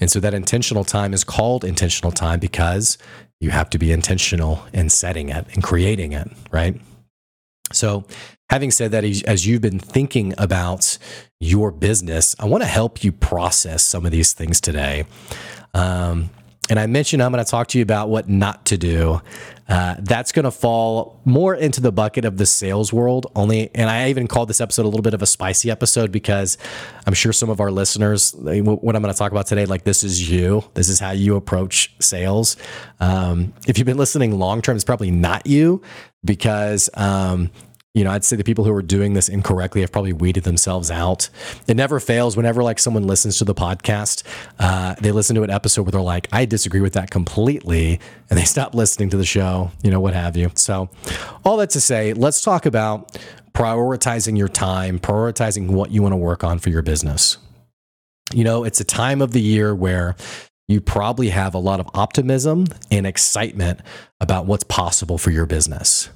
And 0.00 0.10
so 0.10 0.18
that 0.18 0.34
intentional 0.34 0.82
time 0.82 1.14
is 1.14 1.22
called 1.22 1.64
intentional 1.64 2.10
time 2.10 2.40
because 2.40 2.98
you 3.38 3.50
have 3.50 3.70
to 3.70 3.78
be 3.78 3.92
intentional 3.92 4.64
in 4.72 4.90
setting 4.90 5.28
it 5.28 5.46
and 5.54 5.62
creating 5.62 6.10
it, 6.12 6.28
right? 6.50 6.80
So, 7.72 8.04
having 8.50 8.72
said 8.72 8.90
that, 8.90 9.04
as 9.04 9.46
you've 9.46 9.60
been 9.60 9.78
thinking 9.78 10.34
about 10.36 10.98
your 11.38 11.70
business, 11.70 12.34
I 12.40 12.46
want 12.46 12.64
to 12.64 12.68
help 12.68 13.04
you 13.04 13.12
process 13.12 13.84
some 13.84 14.04
of 14.04 14.10
these 14.10 14.32
things 14.32 14.60
today. 14.60 15.04
Um, 15.72 16.30
and 16.68 16.78
I 16.78 16.86
mentioned 16.86 17.22
I'm 17.22 17.32
going 17.32 17.44
to 17.44 17.50
talk 17.50 17.68
to 17.68 17.78
you 17.78 17.82
about 17.82 18.08
what 18.08 18.28
not 18.28 18.66
to 18.66 18.76
do. 18.76 19.20
Uh, 19.68 19.96
that's 19.98 20.30
going 20.30 20.44
to 20.44 20.50
fall 20.50 21.20
more 21.24 21.54
into 21.54 21.80
the 21.80 21.90
bucket 21.90 22.24
of 22.24 22.36
the 22.36 22.46
sales 22.46 22.92
world 22.92 23.26
only. 23.34 23.70
And 23.74 23.90
I 23.90 24.10
even 24.10 24.28
called 24.28 24.48
this 24.48 24.60
episode 24.60 24.82
a 24.84 24.88
little 24.88 25.02
bit 25.02 25.14
of 25.14 25.22
a 25.22 25.26
spicy 25.26 25.70
episode 25.70 26.12
because 26.12 26.56
I'm 27.04 27.14
sure 27.14 27.32
some 27.32 27.50
of 27.50 27.60
our 27.60 27.70
listeners, 27.70 28.32
what 28.36 28.96
I'm 28.96 29.02
going 29.02 29.12
to 29.12 29.18
talk 29.18 29.32
about 29.32 29.46
today, 29.46 29.66
like 29.66 29.82
this 29.84 30.04
is 30.04 30.30
you. 30.30 30.62
This 30.74 30.88
is 30.88 31.00
how 31.00 31.10
you 31.10 31.36
approach 31.36 31.94
sales. 32.00 32.56
Um, 33.00 33.54
if 33.66 33.78
you've 33.78 33.86
been 33.86 33.96
listening 33.96 34.38
long 34.38 34.62
term, 34.62 34.76
it's 34.76 34.84
probably 34.84 35.10
not 35.10 35.46
you 35.46 35.82
because 36.24 36.88
um, 36.94 37.50
you 37.96 38.04
know, 38.04 38.10
I'd 38.10 38.24
say 38.24 38.36
the 38.36 38.44
people 38.44 38.64
who 38.64 38.74
are 38.74 38.82
doing 38.82 39.14
this 39.14 39.26
incorrectly 39.26 39.80
have 39.80 39.90
probably 39.90 40.12
weeded 40.12 40.44
themselves 40.44 40.90
out. 40.90 41.30
It 41.66 41.78
never 41.78 41.98
fails. 41.98 42.36
Whenever 42.36 42.62
like 42.62 42.78
someone 42.78 43.06
listens 43.06 43.38
to 43.38 43.44
the 43.46 43.54
podcast, 43.54 44.22
uh, 44.58 44.96
they 45.00 45.12
listen 45.12 45.34
to 45.36 45.42
an 45.44 45.48
episode 45.48 45.84
where 45.84 45.92
they're 45.92 46.02
like, 46.02 46.28
"I 46.30 46.44
disagree 46.44 46.82
with 46.82 46.92
that 46.92 47.10
completely," 47.10 47.98
and 48.28 48.38
they 48.38 48.44
stop 48.44 48.74
listening 48.74 49.08
to 49.10 49.16
the 49.16 49.24
show. 49.24 49.70
You 49.82 49.90
know, 49.90 49.98
what 49.98 50.12
have 50.12 50.36
you. 50.36 50.50
So, 50.56 50.90
all 51.42 51.56
that 51.56 51.70
to 51.70 51.80
say, 51.80 52.12
let's 52.12 52.42
talk 52.42 52.66
about 52.66 53.18
prioritizing 53.54 54.36
your 54.36 54.48
time, 54.48 54.98
prioritizing 54.98 55.70
what 55.70 55.90
you 55.90 56.02
want 56.02 56.12
to 56.12 56.18
work 56.18 56.44
on 56.44 56.58
for 56.58 56.68
your 56.68 56.82
business. 56.82 57.38
You 58.34 58.44
know, 58.44 58.64
it's 58.64 58.78
a 58.78 58.84
time 58.84 59.22
of 59.22 59.32
the 59.32 59.40
year 59.40 59.74
where 59.74 60.16
you 60.68 60.80
probably 60.80 61.28
have 61.28 61.54
a 61.54 61.58
lot 61.58 61.78
of 61.78 61.88
optimism 61.94 62.66
and 62.90 63.06
excitement 63.06 63.80
about 64.20 64.46
what's 64.46 64.64
possible 64.64 65.16
for 65.16 65.30
your 65.30 65.46
business. 65.46 66.08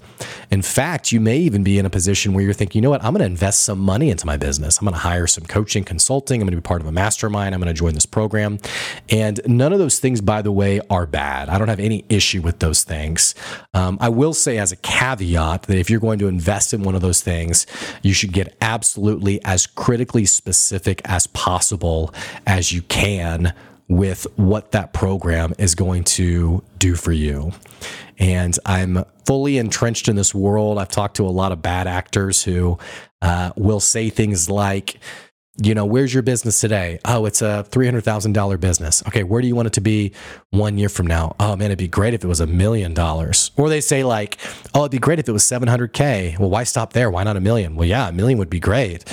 In 0.50 0.60
fact, 0.60 1.12
you 1.12 1.20
may 1.20 1.38
even 1.38 1.62
be 1.62 1.78
in 1.78 1.86
a 1.86 1.90
position 1.90 2.34
where 2.34 2.44
you're 2.44 2.52
thinking, 2.52 2.80
you 2.80 2.82
know 2.82 2.90
what, 2.90 3.02
I'm 3.02 3.12
going 3.12 3.20
to 3.20 3.26
invest 3.26 3.62
some 3.62 3.78
money 3.78 4.10
into 4.10 4.26
my 4.26 4.36
business. 4.36 4.78
I'm 4.78 4.84
going 4.84 4.94
to 4.94 5.00
hire 5.00 5.26
some 5.26 5.44
coaching, 5.44 5.84
consulting. 5.84 6.42
I'm 6.42 6.46
going 6.46 6.56
to 6.56 6.60
be 6.60 6.66
part 6.66 6.82
of 6.82 6.88
a 6.88 6.92
mastermind. 6.92 7.54
I'm 7.54 7.60
going 7.60 7.72
to 7.72 7.78
join 7.78 7.94
this 7.94 8.04
program. 8.04 8.58
And 9.08 9.40
none 9.46 9.72
of 9.72 9.78
those 9.78 9.98
things, 9.98 10.20
by 10.20 10.42
the 10.42 10.52
way, 10.52 10.80
are 10.90 11.06
bad. 11.06 11.48
I 11.48 11.56
don't 11.56 11.68
have 11.68 11.80
any 11.80 12.04
issue 12.08 12.42
with 12.42 12.58
those 12.58 12.82
things. 12.82 13.34
Um, 13.72 13.96
I 14.00 14.08
will 14.08 14.34
say, 14.34 14.58
as 14.58 14.72
a 14.72 14.76
caveat, 14.76 15.62
that 15.62 15.78
if 15.78 15.88
you're 15.88 16.00
going 16.00 16.18
to 16.18 16.28
invest 16.28 16.74
in 16.74 16.82
one 16.82 16.94
of 16.94 17.00
those 17.00 17.22
things, 17.22 17.66
you 18.02 18.12
should 18.12 18.32
get 18.32 18.56
absolutely 18.60 19.42
as 19.44 19.66
critically 19.66 20.26
specific 20.26 21.00
as 21.04 21.28
possible 21.28 22.12
as 22.46 22.72
you 22.72 22.82
can 22.82 23.54
with 23.90 24.24
what 24.36 24.70
that 24.70 24.92
program 24.92 25.52
is 25.58 25.74
going 25.74 26.04
to 26.04 26.62
do 26.78 26.94
for 26.94 27.10
you. 27.10 27.52
And 28.18 28.56
I'm 28.64 29.04
fully 29.26 29.58
entrenched 29.58 30.08
in 30.08 30.14
this 30.14 30.32
world. 30.32 30.78
I've 30.78 30.88
talked 30.88 31.16
to 31.16 31.26
a 31.26 31.28
lot 31.28 31.50
of 31.50 31.60
bad 31.60 31.88
actors 31.88 32.44
who 32.44 32.78
uh, 33.20 33.50
will 33.56 33.80
say 33.80 34.08
things 34.08 34.48
like, 34.48 35.00
you 35.60 35.74
know, 35.74 35.84
where's 35.84 36.14
your 36.14 36.22
business 36.22 36.60
today? 36.60 37.00
Oh, 37.04 37.26
it's 37.26 37.42
a 37.42 37.66
$300,000 37.70 38.60
business. 38.60 39.02
Okay, 39.08 39.24
where 39.24 39.42
do 39.42 39.48
you 39.48 39.56
want 39.56 39.66
it 39.66 39.72
to 39.74 39.80
be 39.80 40.12
one 40.50 40.78
year 40.78 40.88
from 40.88 41.08
now? 41.08 41.34
Oh, 41.40 41.56
man, 41.56 41.66
it'd 41.66 41.78
be 41.78 41.88
great 41.88 42.14
if 42.14 42.22
it 42.22 42.28
was 42.28 42.40
a 42.40 42.46
million 42.46 42.94
dollars. 42.94 43.50
Or 43.56 43.68
they 43.68 43.80
say, 43.80 44.04
like, 44.04 44.38
oh, 44.72 44.82
it'd 44.82 44.92
be 44.92 44.98
great 44.98 45.18
if 45.18 45.28
it 45.28 45.32
was 45.32 45.42
700K. 45.42 46.38
Well, 46.38 46.48
why 46.48 46.62
stop 46.62 46.92
there? 46.92 47.10
Why 47.10 47.24
not 47.24 47.36
a 47.36 47.40
million? 47.40 47.74
Well, 47.74 47.88
yeah, 47.88 48.08
a 48.08 48.12
million 48.12 48.38
would 48.38 48.48
be 48.48 48.60
great. 48.60 49.04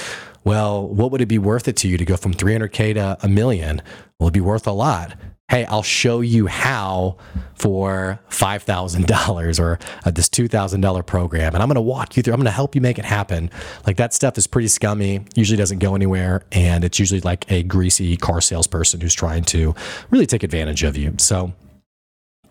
Well, 0.47 0.87
what 0.87 1.11
would 1.11 1.19
it 1.19 1.25
be 1.25 1.39
worth 1.39 1.67
it 1.67 1.75
to 1.77 1.89
you 1.89 1.97
to 1.97 2.05
go 2.05 2.15
from 2.15 2.33
300K 2.33 2.93
to 2.93 3.17
a 3.21 3.27
million? 3.27 3.81
Well, 4.17 4.27
it'd 4.27 4.33
be 4.33 4.39
worth 4.39 4.65
a 4.65 4.71
lot 4.71 5.13
hey, 5.49 5.63
I'll 5.63 5.83
show 5.83 6.19
you 6.19 6.47
how 6.47 7.15
for 7.55 8.19
$5,000 8.29 9.59
or 9.61 9.79
uh, 10.05 10.11
this 10.11 10.27
$2,000 10.27 11.05
program. 11.05 11.53
And 11.53 11.63
I'm 11.63 11.69
going 11.69 11.75
to 11.75 11.81
walk 11.81 12.17
you 12.17 12.23
through, 12.23 12.33
I'm 12.33 12.39
going 12.39 12.45
to 12.45 12.51
help 12.51 12.75
you 12.75 12.81
make 12.81 12.99
it 12.99 13.05
happen. 13.05 13.49
Like 13.85 13.95
that 13.95 14.13
stuff 14.13 14.37
is 14.37 14.45
pretty 14.45 14.67
scummy, 14.67 15.21
usually 15.35 15.55
doesn't 15.55 15.79
go 15.79 15.95
anywhere. 15.95 16.43
And 16.51 16.83
it's 16.83 16.99
usually 16.99 17.21
like 17.21 17.49
a 17.49 17.63
greasy 17.63 18.17
car 18.17 18.41
salesperson 18.41 18.99
who's 18.99 19.13
trying 19.13 19.45
to 19.45 19.73
really 20.09 20.25
take 20.25 20.43
advantage 20.43 20.83
of 20.83 20.97
you. 20.97 21.15
So 21.17 21.53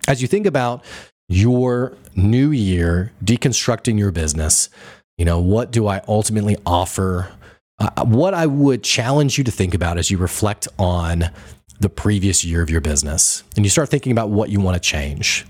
as 0.09 0.23
you 0.23 0.29
think 0.29 0.47
about 0.47 0.83
your 1.29 1.99
new 2.15 2.51
year, 2.51 3.13
deconstructing 3.23 3.99
your 3.99 4.11
business, 4.11 4.71
you 5.19 5.27
know, 5.27 5.39
what 5.39 5.71
do 5.71 5.87
I 5.87 6.01
ultimately 6.09 6.57
offer? 6.65 7.31
Uh, 7.79 8.05
what 8.05 8.33
I 8.33 8.47
would 8.47 8.83
challenge 8.83 9.37
you 9.37 9.45
to 9.45 9.51
think 9.51 9.75
about 9.75 9.99
as 9.99 10.11
you 10.11 10.17
reflect 10.17 10.67
on 10.79 11.31
the 11.79 11.91
previous 11.91 12.43
year 12.45 12.63
of 12.63 12.71
your 12.71 12.81
business 12.81 13.45
and 13.55 13.67
you 13.67 13.71
start 13.71 13.91
thinking 13.91 14.13
about 14.13 14.31
what 14.31 14.49
you 14.49 14.61
want 14.61 14.77
to 14.77 14.81
change, 14.81 15.47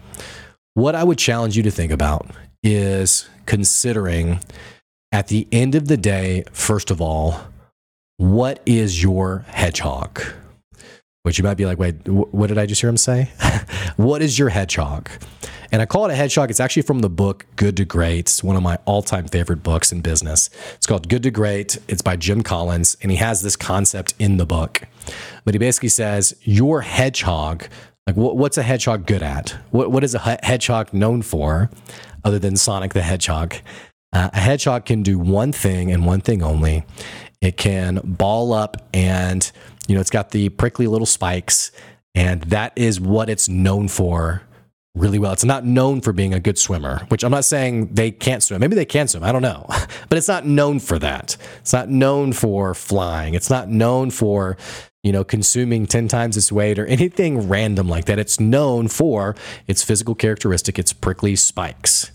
what 0.75 0.95
I 0.95 1.05
would 1.05 1.19
challenge 1.19 1.57
you 1.57 1.63
to 1.63 1.71
think 1.71 1.93
about 1.93 2.29
is 2.65 3.29
considering 3.47 4.41
at 5.13 5.29
the 5.29 5.47
end 5.53 5.77
of 5.77 5.87
the 5.87 5.97
day, 5.97 6.45
first 6.53 6.91
of 6.91 7.01
all, 7.01 7.41
what 8.17 8.61
is 8.67 9.03
your 9.03 9.45
hedgehog? 9.49 10.21
Which 11.23 11.39
you 11.39 11.45
might 11.45 11.57
be 11.57 11.67
like, 11.67 11.79
wait, 11.79 12.09
what 12.09 12.49
did 12.49 12.59
I 12.59 12.67
just 12.67 12.81
hear 12.81 12.91
him 12.91 12.97
say? 12.97 13.31
what 13.97 14.21
is 14.21 14.39
your 14.39 14.49
hedgehog? 14.49 15.09
And 15.73 15.83
I 15.83 15.87
call 15.87 16.07
it 16.07 16.13
a 16.13 16.15
hedgehog. 16.15 16.51
It's 16.51 16.61
actually 16.61 16.83
from 16.83 17.01
the 17.01 17.09
book 17.09 17.47
Good 17.57 17.77
to 17.79 17.85
Great. 17.85 18.21
It's 18.21 18.45
one 18.45 18.57
of 18.57 18.63
my 18.63 18.79
all 18.85 19.03
time 19.03 19.27
favorite 19.27 19.63
books 19.63 19.93
in 19.93 20.01
business. 20.01 20.51
It's 20.75 20.87
called 20.87 21.09
Good 21.09 21.23
to 21.25 21.31
Great. 21.31 21.79
It's 21.89 22.03
by 22.03 22.17
Jim 22.17 22.43
Collins, 22.43 22.97
and 23.03 23.11
he 23.11 23.17
has 23.17 23.43
this 23.43 23.57
concept 23.57 24.15
in 24.19 24.37
the 24.37 24.47
book. 24.47 24.83
But 25.45 25.55
he 25.55 25.59
basically 25.59 25.89
says, 25.89 26.37
Your 26.43 26.83
hedgehog, 26.83 27.65
like 28.07 28.17
what's 28.17 28.59
a 28.59 28.63
hedgehog 28.63 29.07
good 29.07 29.23
at? 29.23 29.57
What, 29.71 29.91
what 29.91 30.05
is 30.05 30.15
a 30.15 30.39
hedgehog 30.43 30.93
known 30.93 31.23
for 31.23 31.71
other 32.25 32.39
than 32.39 32.57
Sonic 32.57 32.93
the 32.93 33.03
Hedgehog? 33.03 33.57
Uh, 34.13 34.31
a 34.33 34.39
hedgehog 34.39 34.85
can 34.85 35.03
do 35.03 35.19
one 35.19 35.53
thing 35.53 35.91
and 35.91 36.07
one 36.07 36.21
thing 36.21 36.43
only. 36.43 36.85
It 37.41 37.57
can 37.57 38.01
ball 38.03 38.53
up 38.53 38.89
and, 38.95 39.51
you 39.89 39.95
know, 39.95 40.01
it's 40.01 40.11
got 40.11 40.31
the 40.31 40.49
prickly 40.51 40.87
little 40.87 41.07
spikes, 41.07 41.73
and 42.15 42.43
that 42.45 42.73
is 42.77 43.01
what 43.01 43.29
it's 43.29 43.49
known 43.49 43.89
for 43.89 44.46
really 44.97 45.19
well. 45.19 45.33
It's 45.33 45.45
not 45.45 45.65
known 45.65 46.01
for 46.01 46.13
being 46.13 46.35
a 46.35 46.41
good 46.41 46.59
swimmer, 46.59 47.05
which 47.09 47.23
I'm 47.23 47.31
not 47.31 47.45
saying 47.45 47.95
they 47.95 48.11
can't 48.11 48.43
swim. 48.43 48.61
Maybe 48.61 48.75
they 48.75 48.85
can 48.85 49.07
swim. 49.07 49.23
I 49.23 49.33
don't 49.33 49.43
know. 49.43 49.67
But 50.09 50.19
it's 50.19 50.29
not 50.29 50.47
known 50.47 50.79
for 50.79 51.01
that. 51.01 51.37
It's 51.61 51.73
not 51.73 51.89
known 51.89 52.33
for 52.33 52.75
flying. 52.75 53.35
It's 53.35 53.51
not 53.51 53.69
known 53.69 54.13
for, 54.13 54.57
you 55.03 55.11
know, 55.11 55.25
consuming 55.25 55.87
10 55.87 56.07
times 56.07 56.37
its 56.37 56.53
weight 56.53 56.79
or 56.79 56.87
anything 56.87 57.49
random 57.49 57.89
like 57.89 58.05
that. 58.05 58.21
It's 58.21 58.39
known 58.39 58.87
for 58.87 59.35
its 59.67 59.83
physical 59.83 60.15
characteristic, 60.15 60.79
its 60.79 60.93
prickly 60.93 61.35
spikes. 61.35 62.13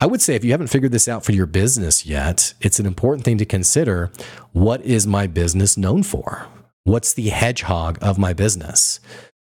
I 0.00 0.06
would 0.06 0.22
say 0.22 0.36
if 0.36 0.44
you 0.44 0.52
haven't 0.52 0.68
figured 0.68 0.92
this 0.92 1.08
out 1.08 1.24
for 1.24 1.32
your 1.32 1.46
business 1.46 2.06
yet, 2.06 2.54
it's 2.60 2.78
an 2.78 2.86
important 2.86 3.24
thing 3.24 3.38
to 3.38 3.44
consider 3.44 4.12
what 4.52 4.80
is 4.82 5.04
my 5.06 5.26
business 5.26 5.76
known 5.76 6.04
for? 6.04 6.46
What's 6.84 7.12
the 7.12 7.28
hedgehog 7.30 7.98
of 8.00 8.18
my 8.18 8.32
business? 8.32 9.00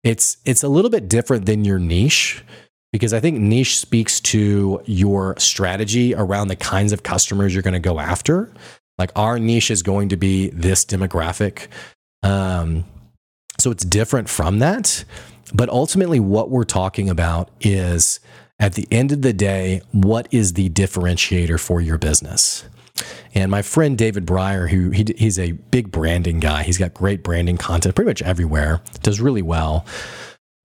It's 0.03 0.37
it's 0.45 0.63
a 0.63 0.69
little 0.69 0.91
bit 0.91 1.09
different 1.09 1.45
than 1.45 1.65
your 1.65 1.79
niche 1.79 2.43
because 2.91 3.13
I 3.13 3.19
think 3.19 3.39
niche 3.39 3.77
speaks 3.77 4.19
to 4.21 4.81
your 4.85 5.35
strategy 5.37 6.15
around 6.15 6.47
the 6.47 6.55
kinds 6.55 6.91
of 6.91 7.03
customers 7.03 7.53
you're 7.53 7.63
going 7.63 7.73
to 7.73 7.79
go 7.79 7.99
after. 7.99 8.51
Like 8.97 9.11
our 9.15 9.39
niche 9.39 9.71
is 9.71 9.83
going 9.83 10.09
to 10.09 10.17
be 10.17 10.49
this 10.49 10.85
demographic. 10.85 11.67
Um, 12.23 12.85
so 13.59 13.71
it's 13.71 13.85
different 13.85 14.29
from 14.29 14.59
that. 14.59 15.03
But 15.53 15.69
ultimately, 15.69 16.19
what 16.19 16.49
we're 16.49 16.63
talking 16.63 17.09
about 17.09 17.49
is 17.61 18.19
at 18.59 18.73
the 18.73 18.87
end 18.91 19.11
of 19.11 19.21
the 19.21 19.33
day, 19.33 19.81
what 19.91 20.27
is 20.31 20.53
the 20.53 20.69
differentiator 20.69 21.59
for 21.59 21.81
your 21.81 21.97
business? 21.97 22.65
And 23.33 23.51
my 23.51 23.61
friend 23.61 23.97
David 23.97 24.25
Brier, 24.25 24.67
who 24.67 24.89
he, 24.89 25.05
he's 25.17 25.37
a 25.39 25.51
big 25.51 25.91
branding 25.91 26.39
guy, 26.39 26.63
he's 26.63 26.77
got 26.77 26.93
great 26.93 27.23
branding 27.23 27.57
content 27.57 27.95
pretty 27.95 28.09
much 28.09 28.21
everywhere, 28.21 28.81
does 29.01 29.19
really 29.19 29.41
well. 29.41 29.85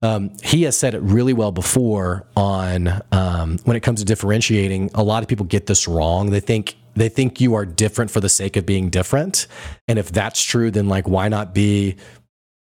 Um, 0.01 0.31
he 0.43 0.63
has 0.63 0.77
said 0.77 0.93
it 0.93 1.01
really 1.01 1.33
well 1.33 1.51
before 1.51 2.27
on 2.35 3.01
um, 3.11 3.57
when 3.63 3.75
it 3.75 3.79
comes 3.81 3.99
to 3.99 4.05
differentiating. 4.05 4.91
A 4.93 5.03
lot 5.03 5.23
of 5.23 5.29
people 5.29 5.45
get 5.45 5.65
this 5.65 5.87
wrong. 5.87 6.29
They 6.29 6.39
think 6.39 6.75
they 6.95 7.09
think 7.09 7.41
you 7.41 7.55
are 7.55 7.65
different 7.65 8.11
for 8.11 8.19
the 8.19 8.29
sake 8.29 8.55
of 8.55 8.65
being 8.65 8.89
different, 8.89 9.47
and 9.87 9.97
if 9.97 10.11
that's 10.11 10.43
true, 10.43 10.69
then 10.69 10.87
like 10.87 11.07
why 11.07 11.27
not 11.27 11.53
be 11.53 11.95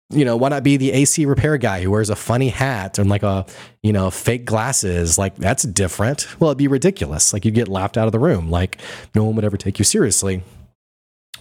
you 0.10 0.24
know, 0.24 0.38
why 0.38 0.50
not 0.50 0.64
be 0.64 0.78
the 0.78 0.92
AC 0.92 1.26
repair 1.26 1.58
guy 1.58 1.82
who 1.82 1.92
wears 1.92 2.10
a 2.10 2.16
funny 2.16 2.50
hat 2.50 2.98
and 2.98 3.10
like 3.10 3.24
a, 3.24 3.46
you 3.84 3.92
know, 3.92 4.10
fake 4.10 4.46
glasses? 4.46 5.18
Like 5.18 5.36
that's 5.36 5.64
different. 5.64 6.28
Well, 6.40 6.50
it'd 6.52 6.58
be 6.58 6.68
ridiculous. 6.68 7.34
Like 7.34 7.44
you'd 7.44 7.56
get 7.56 7.68
laughed 7.68 7.98
out 7.98 8.06
of 8.06 8.14
the 8.14 8.20
room. 8.20 8.50
Like 8.50 8.80
no 9.14 9.26
one 9.26 9.36
would 9.36 9.46
ever 9.46 9.58
take 9.58 9.80
you 9.80 9.86
seriously. 9.86 10.44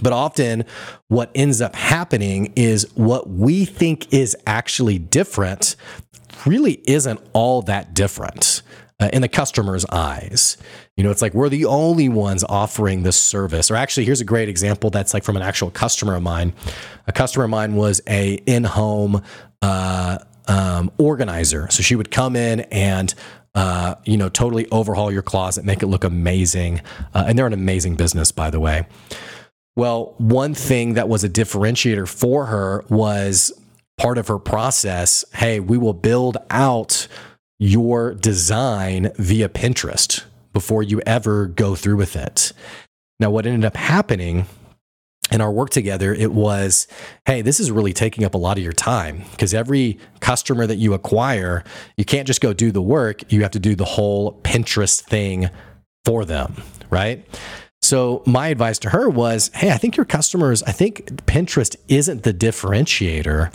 But 0.00 0.12
often 0.12 0.64
what 1.08 1.30
ends 1.34 1.60
up 1.60 1.74
happening 1.74 2.52
is 2.56 2.86
what 2.94 3.30
we 3.30 3.64
think 3.64 4.12
is 4.12 4.36
actually 4.46 4.98
different 4.98 5.76
really 6.44 6.82
isn't 6.86 7.20
all 7.32 7.62
that 7.62 7.94
different 7.94 8.62
uh, 9.00 9.10
in 9.12 9.22
the 9.22 9.28
customer's 9.28 9.84
eyes. 9.86 10.56
You 10.96 11.04
know, 11.04 11.10
it's 11.10 11.22
like 11.22 11.34
we're 11.34 11.48
the 11.48 11.66
only 11.66 12.08
ones 12.08 12.44
offering 12.48 13.02
this 13.02 13.16
service. 13.16 13.70
Or 13.70 13.76
actually, 13.76 14.06
here's 14.06 14.20
a 14.20 14.24
great 14.24 14.48
example 14.48 14.90
that's 14.90 15.12
like 15.14 15.24
from 15.24 15.36
an 15.36 15.42
actual 15.42 15.70
customer 15.70 16.16
of 16.16 16.22
mine. 16.22 16.54
A 17.06 17.12
customer 17.12 17.44
of 17.44 17.50
mine 17.50 17.74
was 17.74 18.00
a 18.06 18.34
in-home 18.46 19.22
uh, 19.62 20.18
um, 20.48 20.90
organizer, 20.98 21.68
so 21.70 21.82
she 21.82 21.96
would 21.96 22.10
come 22.10 22.36
in 22.36 22.60
and 22.60 23.14
uh, 23.56 23.94
you 24.04 24.18
know, 24.18 24.28
totally 24.28 24.68
overhaul 24.70 25.10
your 25.10 25.22
closet, 25.22 25.64
make 25.64 25.82
it 25.82 25.86
look 25.86 26.04
amazing. 26.04 26.82
Uh, 27.14 27.24
and 27.26 27.38
they're 27.38 27.46
an 27.46 27.54
amazing 27.54 27.96
business, 27.96 28.30
by 28.30 28.50
the 28.50 28.60
way. 28.60 28.86
Well, 29.74 30.14
one 30.18 30.52
thing 30.52 30.94
that 30.94 31.08
was 31.08 31.24
a 31.24 31.28
differentiator 31.28 32.06
for 32.06 32.46
her 32.46 32.84
was 32.90 33.52
part 33.96 34.18
of 34.18 34.28
her 34.28 34.38
process. 34.38 35.24
Hey, 35.32 35.58
we 35.58 35.78
will 35.78 35.94
build 35.94 36.36
out 36.50 37.08
your 37.58 38.14
design 38.14 39.12
via 39.16 39.48
Pinterest 39.48 40.24
before 40.52 40.82
you 40.82 41.00
ever 41.06 41.46
go 41.46 41.74
through 41.74 41.96
with 41.96 42.16
it. 42.16 42.52
Now, 43.20 43.30
what 43.30 43.46
ended 43.46 43.64
up 43.64 43.76
happening 43.76 44.46
in 45.32 45.40
our 45.40 45.50
work 45.50 45.70
together, 45.70 46.14
it 46.14 46.32
was, 46.32 46.86
hey, 47.24 47.42
this 47.42 47.58
is 47.58 47.70
really 47.70 47.92
taking 47.92 48.24
up 48.24 48.34
a 48.34 48.38
lot 48.38 48.58
of 48.58 48.64
your 48.64 48.72
time 48.72 49.24
because 49.32 49.52
every 49.54 49.98
customer 50.20 50.66
that 50.66 50.76
you 50.76 50.94
acquire, 50.94 51.64
you 51.96 52.04
can't 52.04 52.26
just 52.26 52.40
go 52.40 52.52
do 52.52 52.70
the 52.70 52.82
work. 52.82 53.32
You 53.32 53.42
have 53.42 53.50
to 53.52 53.58
do 53.58 53.74
the 53.74 53.84
whole 53.84 54.40
Pinterest 54.42 55.00
thing 55.00 55.50
for 56.04 56.24
them, 56.24 56.62
right? 56.90 57.26
So 57.82 58.22
my 58.26 58.48
advice 58.48 58.78
to 58.80 58.90
her 58.90 59.08
was, 59.08 59.50
hey, 59.54 59.70
I 59.70 59.78
think 59.78 59.96
your 59.96 60.06
customers, 60.06 60.62
I 60.62 60.72
think 60.72 61.06
Pinterest 61.26 61.74
isn't 61.88 62.22
the 62.22 62.34
differentiator. 62.34 63.52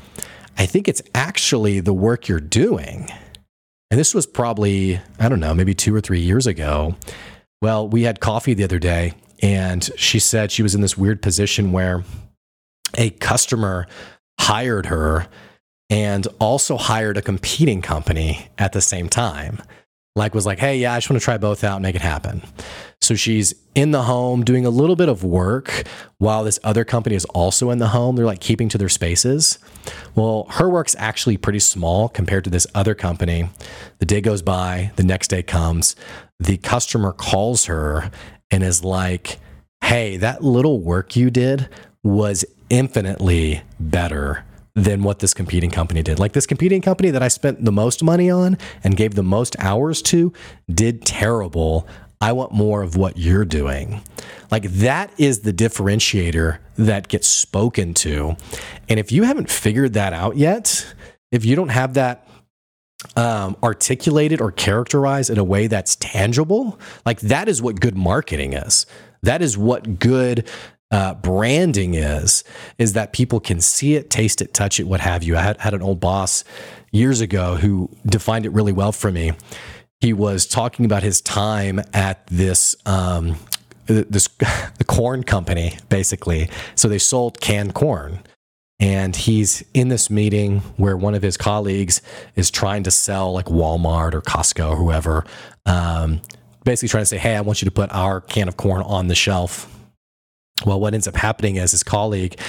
I 0.58 0.66
think 0.66 0.88
it's 0.88 1.02
actually 1.16 1.80
the 1.80 1.94
work 1.94 2.28
you're 2.28 2.40
doing. 2.40 3.10
And 3.92 4.00
this 4.00 4.16
was 4.16 4.26
probably, 4.26 5.02
I 5.20 5.28
don't 5.28 5.42
know, 5.42 5.54
maybe 5.54 5.74
two 5.74 5.94
or 5.94 6.00
three 6.00 6.22
years 6.22 6.48
ago. 6.48 6.96
Well, 7.62 7.88
we 7.88 8.04
had 8.04 8.22
coffee 8.22 8.54
the 8.54 8.64
other 8.64 8.80
day, 8.80 9.14
and 9.44 9.88
she 9.98 10.18
said 10.18 10.50
she 10.50 10.64
was 10.64 10.74
in 10.74 10.82
this 10.82 10.98
weird 10.98 11.22
position 11.22 11.74
where 11.74 12.04
a 12.98 13.10
customer 13.10 13.88
hired 14.40 14.86
her 14.86 15.28
and 15.90 16.26
also 16.40 16.78
hired 16.78 17.18
a 17.18 17.22
competing 17.22 17.82
company 17.82 18.48
at 18.58 18.72
the 18.72 18.82
same 18.82 19.10
time. 19.10 19.62
Like, 20.16 20.34
was 20.34 20.46
like, 20.46 20.60
hey, 20.60 20.78
yeah, 20.78 20.94
I 20.94 20.98
just 20.98 21.10
want 21.10 21.22
to 21.22 21.24
try 21.24 21.38
both 21.38 21.64
out 21.64 21.76
and 21.76 21.84
make 21.84 21.96
it 21.96 22.02
happen. 22.02 22.42
So 23.12 23.16
she's 23.16 23.54
in 23.76 23.92
the 23.92 24.04
home 24.04 24.46
doing 24.46 24.66
a 24.66 24.70
little 24.70 24.96
bit 24.96 25.10
of 25.10 25.22
work 25.22 25.84
while 26.20 26.46
this 26.46 26.62
other 26.64 26.86
company 26.86 27.14
is 27.14 27.26
also 27.26 27.70
in 27.70 27.78
the 27.78 27.90
home. 27.90 28.16
They're 28.16 28.26
like 28.26 28.40
keeping 28.40 28.70
to 28.70 28.78
their 28.78 28.88
spaces. 28.88 29.60
Well, 30.16 30.48
her 30.52 30.70
work's 30.70 30.96
actually 30.98 31.36
pretty 31.36 31.60
small 31.60 32.08
compared 32.08 32.46
to 32.46 32.50
this 32.50 32.66
other 32.74 32.96
company. 32.96 33.50
The 34.00 34.06
day 34.06 34.22
goes 34.22 34.42
by, 34.42 34.94
the 34.96 35.04
next 35.04 35.28
day 35.28 35.44
comes, 35.44 35.94
the 36.40 36.56
customer 36.56 37.12
calls 37.12 37.66
her 37.66 38.12
and 38.50 38.64
is 38.64 38.82
like, 38.82 39.40
Hey, 39.84 40.16
that 40.16 40.42
little 40.42 40.80
work 40.80 41.18
you 41.18 41.30
did 41.30 41.68
was 42.04 42.46
infinitely 42.70 43.62
better 43.78 44.46
than 44.74 45.04
what 45.04 45.20
this 45.20 45.34
competing 45.34 45.70
company 45.70 46.02
did. 46.02 46.18
Like 46.18 46.32
this 46.32 46.48
competing 46.48 46.82
company 46.82 47.10
that 47.10 47.22
I 47.22 47.28
spent 47.28 47.66
the 47.66 47.72
most 47.72 48.04
money 48.04 48.30
on 48.30 48.58
and 48.84 48.96
gave 48.96 49.16
the 49.16 49.24
most 49.24 49.56
hours 49.60 50.02
to 50.04 50.32
did 50.74 51.06
terrible. 51.06 51.88
I 52.22 52.32
want 52.34 52.52
more 52.52 52.84
of 52.84 52.96
what 52.96 53.18
you're 53.18 53.46
doing. 53.46 54.02
Like 54.52 54.64
that 54.64 55.12
is 55.20 55.40
the 55.40 55.52
differentiator 55.52 56.60
that 56.78 57.08
gets 57.08 57.28
spoken 57.28 57.94
to. 57.96 58.36
And 58.88 59.00
if 59.00 59.12
you 59.12 59.24
haven't 59.24 59.50
figured 59.50 59.94
that 59.94 60.14
out 60.14 60.38
yet, 60.38 60.94
if 61.32 61.44
you 61.44 61.56
don't 61.56 61.70
have 61.70 61.96
that 61.96 62.28
um, 63.16 63.58
articulated 63.64 64.40
or 64.40 64.52
characterized 64.52 65.30
in 65.30 65.40
a 65.40 65.44
way 65.44 65.68
that's 65.68 65.96
tangible, 65.96 66.80
like 67.06 67.20
that 67.22 67.50
is 67.50 67.62
what 67.62 67.80
good 67.80 67.98
marketing 67.98 68.54
is. 68.54 68.86
That 69.24 69.42
is 69.42 69.58
what 69.58 70.00
good 70.00 70.48
uh, 70.92 71.16
branding 71.16 71.96
is, 71.96 72.44
is 72.78 72.94
that 72.94 73.14
people 73.14 73.40
can 73.40 73.62
see 73.62 73.96
it, 73.96 74.10
taste 74.10 74.42
it, 74.42 74.54
touch 74.54 74.80
it, 74.80 74.84
what 74.88 75.00
have 75.00 75.24
you. 75.24 75.38
I 75.38 75.42
had, 75.42 75.60
had 75.60 75.74
an 75.74 75.82
old 75.82 76.00
boss 76.00 76.44
years 76.92 77.22
ago 77.22 77.56
who 77.56 77.90
defined 78.06 78.46
it 78.46 78.52
really 78.52 78.74
well 78.74 78.92
for 78.92 79.12
me. 79.12 79.32
He 80.02 80.14
was 80.14 80.48
talking 80.48 80.84
about 80.84 81.04
his 81.04 81.22
time 81.22 81.80
at 81.94 82.26
this 82.28 82.76
um, 82.86 83.38
this 83.86 84.28
the 84.78 84.84
corn 84.86 85.24
company, 85.24 85.78
basically. 85.90 86.50
So 86.76 86.88
they 86.88 86.98
sold 86.98 87.40
canned 87.40 87.74
corn. 87.74 88.20
And 88.80 89.16
he's 89.16 89.64
in 89.76 89.90
this 89.90 90.10
meeting 90.10 90.62
where 90.76 90.98
one 90.98 91.14
of 91.14 91.22
his 91.22 91.38
colleagues 91.38 92.02
is 92.36 92.50
trying 92.50 92.82
to 92.84 92.92
sell 92.92 93.32
like 93.32 93.46
Walmart 93.46 94.16
or 94.16 94.24
Costco 94.24 94.72
or 94.72 94.76
whoever, 94.76 95.24
um, 95.68 96.20
basically 96.64 96.90
trying 96.90 97.04
to 97.04 97.06
say, 97.06 97.20
Hey, 97.20 97.36
I 97.36 97.42
want 97.42 97.62
you 97.62 97.68
to 97.68 97.72
put 97.72 97.92
our 97.94 98.22
can 98.22 98.48
of 98.48 98.58
corn 98.58 98.82
on 98.82 99.08
the 99.08 99.14
shelf. 99.14 99.68
Well, 100.66 100.80
what 100.80 100.96
ends 100.96 101.08
up 101.08 101.16
happening 101.16 101.58
is 101.58 101.72
his 101.72 101.84
colleague, 101.84 102.40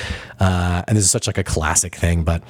uh, 0.40 0.82
and 0.88 0.96
this 0.96 1.04
is 1.04 1.10
such 1.10 1.26
like 1.26 1.38
a 1.38 1.44
classic 1.44 1.94
thing, 1.94 2.24
but 2.24 2.42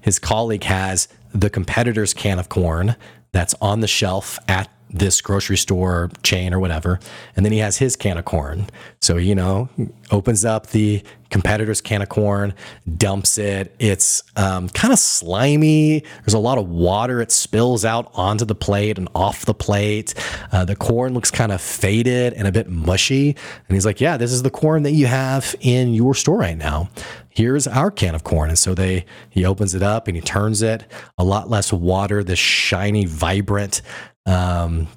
his 0.00 0.20
colleague 0.20 0.64
has 0.64 1.08
the 1.32 1.50
competitor's 1.50 2.14
can 2.14 2.38
of 2.38 2.48
corn 2.48 2.94
that's 3.34 3.54
on 3.60 3.80
the 3.80 3.88
shelf 3.88 4.38
at 4.48 4.68
this 4.94 5.20
grocery 5.20 5.56
store 5.56 6.08
chain 6.22 6.54
or 6.54 6.60
whatever. 6.60 7.00
And 7.34 7.44
then 7.44 7.52
he 7.52 7.58
has 7.58 7.78
his 7.78 7.96
can 7.96 8.16
of 8.16 8.24
corn. 8.24 8.68
So, 9.00 9.16
you 9.16 9.34
know, 9.34 9.68
opens 10.10 10.44
up 10.44 10.68
the 10.68 11.02
competitor's 11.30 11.80
can 11.80 12.00
of 12.00 12.08
corn, 12.08 12.54
dumps 12.96 13.36
it. 13.36 13.74
It's 13.80 14.22
um, 14.36 14.68
kind 14.68 14.92
of 14.92 15.00
slimy. 15.00 16.04
There's 16.24 16.34
a 16.34 16.38
lot 16.38 16.58
of 16.58 16.68
water. 16.68 17.20
It 17.20 17.32
spills 17.32 17.84
out 17.84 18.08
onto 18.14 18.44
the 18.44 18.54
plate 18.54 18.96
and 18.96 19.08
off 19.16 19.44
the 19.44 19.54
plate. 19.54 20.14
Uh, 20.52 20.64
the 20.64 20.76
corn 20.76 21.12
looks 21.12 21.32
kind 21.32 21.50
of 21.50 21.60
faded 21.60 22.32
and 22.34 22.46
a 22.46 22.52
bit 22.52 22.68
mushy. 22.70 23.30
And 23.30 23.74
he's 23.74 23.84
like, 23.84 24.00
Yeah, 24.00 24.16
this 24.16 24.30
is 24.30 24.44
the 24.44 24.50
corn 24.50 24.84
that 24.84 24.92
you 24.92 25.06
have 25.06 25.56
in 25.60 25.92
your 25.92 26.14
store 26.14 26.38
right 26.38 26.56
now 26.56 26.88
here's 27.34 27.66
our 27.66 27.90
can 27.90 28.14
of 28.14 28.24
corn. 28.24 28.48
And 28.48 28.58
so 28.58 28.74
they 28.74 29.04
he 29.28 29.44
opens 29.44 29.74
it 29.74 29.82
up 29.82 30.08
and 30.08 30.16
he 30.16 30.22
turns 30.22 30.62
it, 30.62 30.84
a 31.18 31.24
lot 31.24 31.50
less 31.50 31.72
water, 31.72 32.22
this 32.22 32.38
shiny, 32.38 33.04
vibrant, 33.04 33.82
um, 34.26 34.88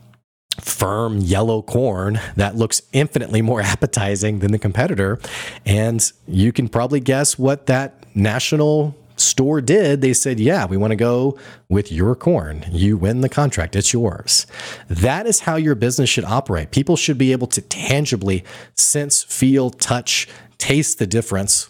firm 0.60 1.20
yellow 1.20 1.62
corn 1.62 2.20
that 2.36 2.56
looks 2.56 2.82
infinitely 2.94 3.42
more 3.42 3.62
appetizing 3.62 4.40
than 4.40 4.52
the 4.52 4.60
competitor. 4.60 5.20
And 5.66 6.12
you 6.28 6.52
can 6.52 6.68
probably 6.68 7.00
guess 7.00 7.38
what 7.38 7.68
that 7.68 8.06
national 8.16 8.96
store 9.16 9.62
did. 9.62 10.02
They 10.02 10.14
said, 10.14 10.40
Yeah, 10.40 10.66
we 10.66 10.78
want 10.78 10.92
to 10.92 10.96
go 10.96 11.38
with 11.70 11.92
your 11.92 12.16
corn. 12.16 12.66
You 12.70 12.98
win 12.98 13.22
the 13.22 13.30
contract, 13.30 13.76
it's 13.76 13.94
yours. 13.94 14.48
That 14.88 15.26
is 15.26 15.42
how 15.42 15.56
your 15.56 15.76
business 15.76 16.10
should 16.10 16.26
operate. 16.26 16.72
People 16.72 16.96
should 16.96 17.18
be 17.18 17.32
able 17.32 17.48
to 17.48 17.62
tangibly 17.62 18.44
sense, 18.76 19.24
feel, 19.24 19.70
touch, 19.70 20.28
taste 20.58 21.00
the 21.00 21.08
difference 21.08 21.70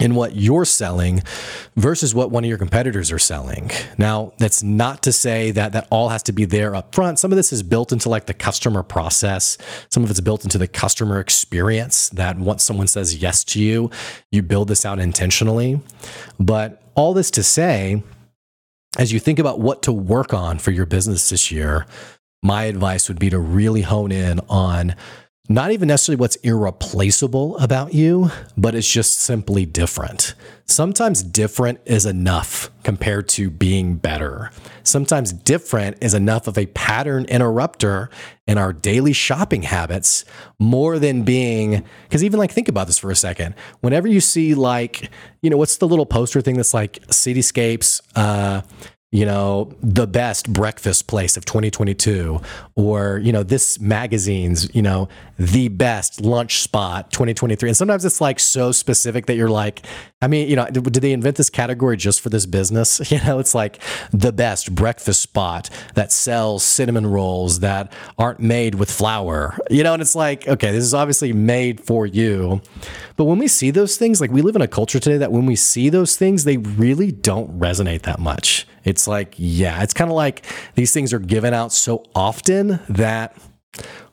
in 0.00 0.14
what 0.14 0.36
you're 0.36 0.64
selling 0.64 1.22
versus 1.76 2.14
what 2.14 2.30
one 2.30 2.44
of 2.44 2.48
your 2.48 2.58
competitors 2.58 3.10
are 3.10 3.18
selling. 3.18 3.70
Now, 3.96 4.32
that's 4.38 4.62
not 4.62 5.02
to 5.02 5.12
say 5.12 5.50
that 5.52 5.72
that 5.72 5.88
all 5.90 6.08
has 6.10 6.22
to 6.24 6.32
be 6.32 6.44
there 6.44 6.74
up 6.74 6.94
front. 6.94 7.18
Some 7.18 7.32
of 7.32 7.36
this 7.36 7.52
is 7.52 7.62
built 7.62 7.92
into 7.92 8.08
like 8.08 8.26
the 8.26 8.34
customer 8.34 8.82
process. 8.82 9.58
Some 9.90 10.04
of 10.04 10.10
it's 10.10 10.20
built 10.20 10.44
into 10.44 10.58
the 10.58 10.68
customer 10.68 11.20
experience 11.20 12.08
that 12.10 12.38
once 12.38 12.62
someone 12.62 12.86
says 12.86 13.16
yes 13.16 13.42
to 13.44 13.60
you, 13.60 13.90
you 14.30 14.42
build 14.42 14.68
this 14.68 14.86
out 14.86 14.98
intentionally. 14.98 15.80
But 16.38 16.82
all 16.94 17.14
this 17.14 17.30
to 17.32 17.42
say, 17.42 18.02
as 18.98 19.12
you 19.12 19.20
think 19.20 19.38
about 19.38 19.60
what 19.60 19.82
to 19.84 19.92
work 19.92 20.32
on 20.32 20.58
for 20.58 20.70
your 20.70 20.86
business 20.86 21.28
this 21.28 21.50
year, 21.50 21.86
my 22.42 22.64
advice 22.64 23.08
would 23.08 23.18
be 23.18 23.30
to 23.30 23.38
really 23.38 23.82
hone 23.82 24.12
in 24.12 24.40
on 24.48 24.94
not 25.50 25.72
even 25.72 25.88
necessarily 25.88 26.20
what's 26.20 26.36
irreplaceable 26.36 27.56
about 27.56 27.94
you, 27.94 28.30
but 28.56 28.74
it's 28.74 28.90
just 28.90 29.18
simply 29.20 29.64
different. 29.64 30.34
Sometimes 30.66 31.22
different 31.22 31.80
is 31.86 32.04
enough 32.04 32.70
compared 32.82 33.28
to 33.30 33.48
being 33.48 33.96
better. 33.96 34.50
Sometimes 34.82 35.32
different 35.32 35.96
is 36.02 36.12
enough 36.12 36.46
of 36.48 36.58
a 36.58 36.66
pattern 36.66 37.24
interrupter 37.24 38.10
in 38.46 38.58
our 38.58 38.74
daily 38.74 39.14
shopping 39.14 39.62
habits 39.62 40.26
more 40.58 40.98
than 40.98 41.22
being, 41.22 41.82
because 42.04 42.22
even 42.22 42.38
like, 42.38 42.52
think 42.52 42.68
about 42.68 42.86
this 42.86 42.98
for 42.98 43.10
a 43.10 43.16
second. 43.16 43.54
Whenever 43.80 44.06
you 44.06 44.20
see, 44.20 44.54
like, 44.54 45.10
you 45.40 45.48
know, 45.48 45.56
what's 45.56 45.78
the 45.78 45.88
little 45.88 46.06
poster 46.06 46.42
thing 46.42 46.56
that's 46.56 46.74
like 46.74 46.98
cityscapes, 47.06 48.02
uh, 48.14 48.60
you 49.10 49.24
know, 49.24 49.72
the 49.80 50.06
best 50.06 50.52
breakfast 50.52 51.06
place 51.06 51.38
of 51.38 51.46
2022, 51.46 52.40
or, 52.76 53.18
you 53.24 53.32
know, 53.32 53.42
this 53.42 53.80
magazine's, 53.80 54.74
you 54.74 54.82
know, 54.82 55.08
the 55.38 55.68
best 55.68 56.20
lunch 56.20 56.62
spot 56.62 57.12
2023. 57.12 57.70
And 57.70 57.76
sometimes 57.76 58.04
it's 58.04 58.20
like 58.20 58.40
so 58.40 58.72
specific 58.72 59.26
that 59.26 59.36
you're 59.36 59.48
like, 59.48 59.86
I 60.20 60.26
mean, 60.26 60.48
you 60.48 60.56
know, 60.56 60.66
did, 60.66 60.82
did 60.92 61.00
they 61.00 61.12
invent 61.12 61.36
this 61.36 61.48
category 61.48 61.96
just 61.96 62.20
for 62.20 62.28
this 62.28 62.46
business? 62.46 63.00
You 63.18 63.24
know, 63.24 63.38
it's 63.38 63.54
like 63.54 63.80
the 64.12 64.32
best 64.32 64.74
breakfast 64.74 65.22
spot 65.22 65.70
that 65.94 66.12
sells 66.12 66.62
cinnamon 66.62 67.06
rolls 67.06 67.60
that 67.60 67.92
aren't 68.18 68.38
made 68.38 68.74
with 68.74 68.90
flour, 68.90 69.58
you 69.70 69.82
know, 69.82 69.94
and 69.94 70.02
it's 70.02 70.14
like, 70.14 70.46
okay, 70.46 70.70
this 70.72 70.84
is 70.84 70.92
obviously 70.92 71.32
made 71.32 71.80
for 71.80 72.04
you. 72.04 72.60
But 73.16 73.24
when 73.24 73.38
we 73.38 73.48
see 73.48 73.70
those 73.70 73.96
things, 73.96 74.20
like 74.20 74.30
we 74.30 74.42
live 74.42 74.56
in 74.56 74.62
a 74.62 74.68
culture 74.68 75.00
today 75.00 75.16
that 75.16 75.32
when 75.32 75.46
we 75.46 75.56
see 75.56 75.88
those 75.88 76.16
things, 76.16 76.44
they 76.44 76.58
really 76.58 77.10
don't 77.10 77.58
resonate 77.58 78.02
that 78.02 78.20
much. 78.20 78.66
It's 78.84 79.08
like, 79.08 79.34
yeah, 79.38 79.82
it's 79.82 79.94
kind 79.94 80.10
of 80.10 80.16
like 80.16 80.44
these 80.74 80.92
things 80.92 81.12
are 81.12 81.18
given 81.18 81.54
out 81.54 81.72
so 81.72 82.04
often 82.14 82.80
that 82.90 83.36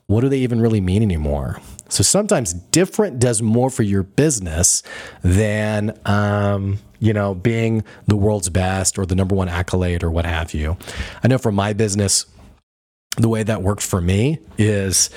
what 0.08 0.22
do 0.22 0.30
they 0.30 0.40
even 0.40 0.62
really 0.62 0.82
mean 0.82 1.02
anymore? 1.02 1.60
So 1.90 2.04
sometimes 2.04 2.54
different 2.54 3.20
does 3.20 3.42
more 3.42 3.70
for 3.70 3.84
your 3.84 4.04
business 4.04 4.84
than, 5.24 5.98
um, 6.06 6.80
you 7.00 7.14
know, 7.14 7.36
being 7.36 7.84
the 8.08 8.16
world's 8.16 8.50
best 8.50 8.98
or 8.98 9.06
the 9.06 9.16
number 9.16 9.36
one 9.36 9.50
accolade 9.50 10.04
or 10.04 10.12
what 10.12 10.26
have 10.26 10.54
you. 10.54 10.78
I 11.24 11.28
know 11.28 11.38
for 11.38 11.52
my 11.52 11.74
business, 11.74 12.26
the 13.18 13.30
way 13.30 13.44
that 13.44 13.62
worked 13.62 13.84
for 13.84 14.02
me 14.02 14.40
is 14.58 15.10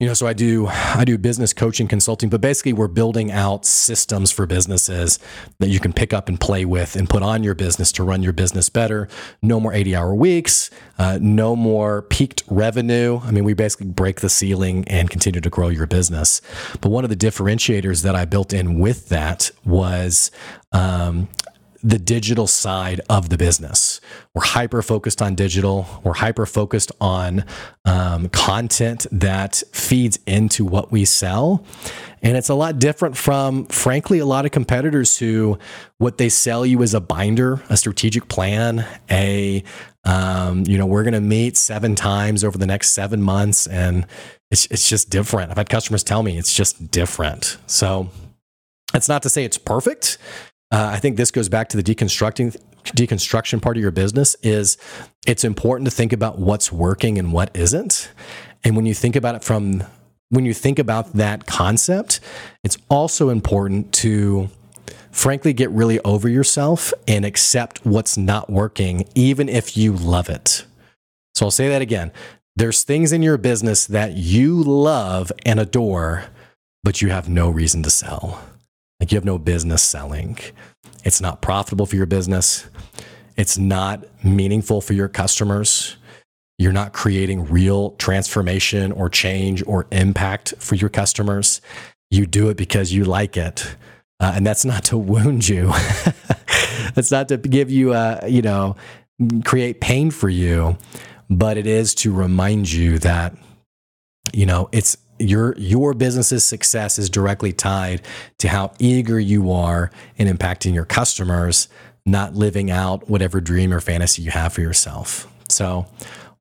you 0.00 0.06
know 0.06 0.14
so 0.14 0.26
i 0.26 0.32
do 0.32 0.66
i 0.66 1.04
do 1.04 1.16
business 1.16 1.52
coaching 1.52 1.86
consulting 1.86 2.28
but 2.28 2.40
basically 2.40 2.72
we're 2.72 2.88
building 2.88 3.30
out 3.30 3.64
systems 3.64 4.32
for 4.32 4.46
businesses 4.46 5.18
that 5.58 5.68
you 5.68 5.78
can 5.78 5.92
pick 5.92 6.12
up 6.12 6.28
and 6.28 6.40
play 6.40 6.64
with 6.64 6.96
and 6.96 7.08
put 7.08 7.22
on 7.22 7.44
your 7.44 7.54
business 7.54 7.92
to 7.92 8.02
run 8.02 8.22
your 8.22 8.32
business 8.32 8.68
better. 8.68 9.08
No 9.42 9.60
more 9.60 9.72
80 9.72 9.94
hour 9.94 10.14
weeks 10.14 10.70
uh, 10.98 11.18
no 11.20 11.54
more 11.54 12.02
peaked 12.02 12.42
revenue. 12.48 13.20
I 13.22 13.30
mean 13.30 13.44
we 13.44 13.52
basically 13.54 13.86
break 13.88 14.20
the 14.20 14.30
ceiling 14.30 14.84
and 14.88 15.10
continue 15.10 15.40
to 15.40 15.50
grow 15.50 15.68
your 15.68 15.86
business. 15.86 16.40
But 16.80 16.88
one 16.90 17.04
of 17.04 17.10
the 17.10 17.16
differentiators 17.16 18.02
that 18.02 18.16
i 18.16 18.24
built 18.24 18.52
in 18.52 18.78
with 18.78 19.10
that 19.10 19.50
was 19.64 20.30
um, 20.72 21.28
the 21.82 21.98
digital 21.98 22.46
side 22.46 23.00
of 23.08 23.28
the 23.30 23.38
business. 23.38 24.00
We're 24.34 24.44
hyper 24.44 24.82
focused 24.82 25.22
on 25.22 25.34
digital. 25.34 25.86
We're 26.04 26.14
hyper 26.14 26.46
focused 26.46 26.92
on 27.00 27.44
um, 27.84 28.28
content 28.28 29.06
that 29.12 29.62
feeds 29.72 30.18
into 30.26 30.64
what 30.64 30.92
we 30.92 31.04
sell. 31.04 31.64
And 32.22 32.36
it's 32.36 32.50
a 32.50 32.54
lot 32.54 32.78
different 32.78 33.16
from, 33.16 33.64
frankly, 33.66 34.18
a 34.18 34.26
lot 34.26 34.44
of 34.44 34.50
competitors 34.50 35.18
who 35.18 35.58
what 35.98 36.18
they 36.18 36.28
sell 36.28 36.66
you 36.66 36.82
is 36.82 36.92
a 36.92 37.00
binder, 37.00 37.62
a 37.70 37.76
strategic 37.76 38.28
plan, 38.28 38.86
a, 39.10 39.64
um, 40.04 40.64
you 40.66 40.76
know, 40.76 40.86
we're 40.86 41.02
going 41.02 41.14
to 41.14 41.20
meet 41.20 41.56
seven 41.56 41.94
times 41.94 42.44
over 42.44 42.58
the 42.58 42.66
next 42.66 42.90
seven 42.90 43.22
months. 43.22 43.66
And 43.66 44.06
it's, 44.50 44.66
it's 44.66 44.88
just 44.88 45.08
different. 45.08 45.50
I've 45.50 45.56
had 45.56 45.70
customers 45.70 46.02
tell 46.02 46.22
me 46.22 46.36
it's 46.36 46.54
just 46.54 46.90
different. 46.90 47.56
So, 47.66 48.10
that's 48.92 49.08
not 49.08 49.22
to 49.22 49.30
say 49.30 49.44
it's 49.44 49.58
perfect. 49.58 50.18
Uh, 50.72 50.90
I 50.92 50.98
think 50.98 51.16
this 51.16 51.30
goes 51.30 51.48
back 51.48 51.68
to 51.70 51.76
the 51.76 51.82
deconstructing 51.82 52.56
deconstruction 52.84 53.60
part 53.60 53.76
of 53.76 53.82
your 53.82 53.90
business 53.90 54.36
is 54.42 54.76
it's 55.26 55.44
important 55.44 55.86
to 55.86 55.90
think 55.90 56.12
about 56.12 56.38
what's 56.38 56.72
working 56.72 57.18
and 57.18 57.32
what 57.32 57.50
isn't. 57.54 58.10
And 58.64 58.76
when 58.76 58.86
you 58.86 58.94
think 58.94 59.16
about 59.16 59.34
it 59.34 59.44
from 59.44 59.84
when 60.30 60.44
you 60.44 60.54
think 60.54 60.78
about 60.78 61.12
that 61.14 61.46
concept, 61.46 62.20
it's 62.62 62.78
also 62.88 63.30
important 63.30 63.92
to 63.94 64.48
frankly 65.10 65.52
get 65.52 65.70
really 65.70 65.98
over 66.00 66.28
yourself 66.28 66.92
and 67.08 67.24
accept 67.24 67.84
what's 67.84 68.16
not 68.16 68.48
working 68.48 69.08
even 69.14 69.48
if 69.48 69.76
you 69.76 69.92
love 69.92 70.28
it. 70.28 70.64
So 71.34 71.46
I'll 71.46 71.50
say 71.50 71.68
that 71.68 71.82
again. 71.82 72.12
There's 72.56 72.82
things 72.84 73.12
in 73.12 73.22
your 73.22 73.38
business 73.38 73.86
that 73.86 74.12
you 74.14 74.62
love 74.62 75.32
and 75.44 75.58
adore, 75.58 76.26
but 76.84 77.00
you 77.00 77.08
have 77.10 77.28
no 77.28 77.48
reason 77.48 77.82
to 77.82 77.90
sell. 77.90 78.40
Like 79.00 79.10
you 79.10 79.16
have 79.16 79.24
no 79.24 79.38
business 79.38 79.82
selling. 79.82 80.38
It's 81.04 81.20
not 81.20 81.40
profitable 81.40 81.86
for 81.86 81.96
your 81.96 82.06
business. 82.06 82.68
It's 83.36 83.56
not 83.56 84.04
meaningful 84.22 84.82
for 84.82 84.92
your 84.92 85.08
customers. 85.08 85.96
You're 86.58 86.72
not 86.72 86.92
creating 86.92 87.46
real 87.46 87.92
transformation 87.92 88.92
or 88.92 89.08
change 89.08 89.62
or 89.66 89.86
impact 89.90 90.52
for 90.58 90.74
your 90.74 90.90
customers. 90.90 91.62
You 92.10 92.26
do 92.26 92.50
it 92.50 92.58
because 92.58 92.92
you 92.92 93.04
like 93.04 93.38
it. 93.38 93.76
Uh, 94.20 94.32
and 94.36 94.46
that's 94.46 94.66
not 94.66 94.84
to 94.84 94.98
wound 94.98 95.48
you. 95.48 95.72
that's 96.94 97.10
not 97.10 97.28
to 97.28 97.38
give 97.38 97.70
you, 97.70 97.94
a, 97.94 98.28
you 98.28 98.42
know, 98.42 98.76
create 99.46 99.80
pain 99.80 100.10
for 100.10 100.28
you, 100.28 100.76
but 101.30 101.56
it 101.56 101.66
is 101.66 101.94
to 101.94 102.12
remind 102.12 102.70
you 102.70 102.98
that, 102.98 103.34
you 104.34 104.44
know, 104.44 104.68
it's 104.72 104.98
your 105.20 105.54
your 105.58 105.94
business's 105.94 106.44
success 106.44 106.98
is 106.98 107.10
directly 107.10 107.52
tied 107.52 108.02
to 108.38 108.48
how 108.48 108.72
eager 108.78 109.20
you 109.20 109.52
are 109.52 109.90
in 110.16 110.26
impacting 110.26 110.74
your 110.74 110.84
customers, 110.84 111.68
not 112.06 112.34
living 112.34 112.70
out 112.70 113.08
whatever 113.08 113.40
dream 113.40 113.72
or 113.72 113.80
fantasy 113.80 114.22
you 114.22 114.30
have 114.30 114.52
for 114.52 114.60
yourself. 114.60 115.26
So, 115.48 115.86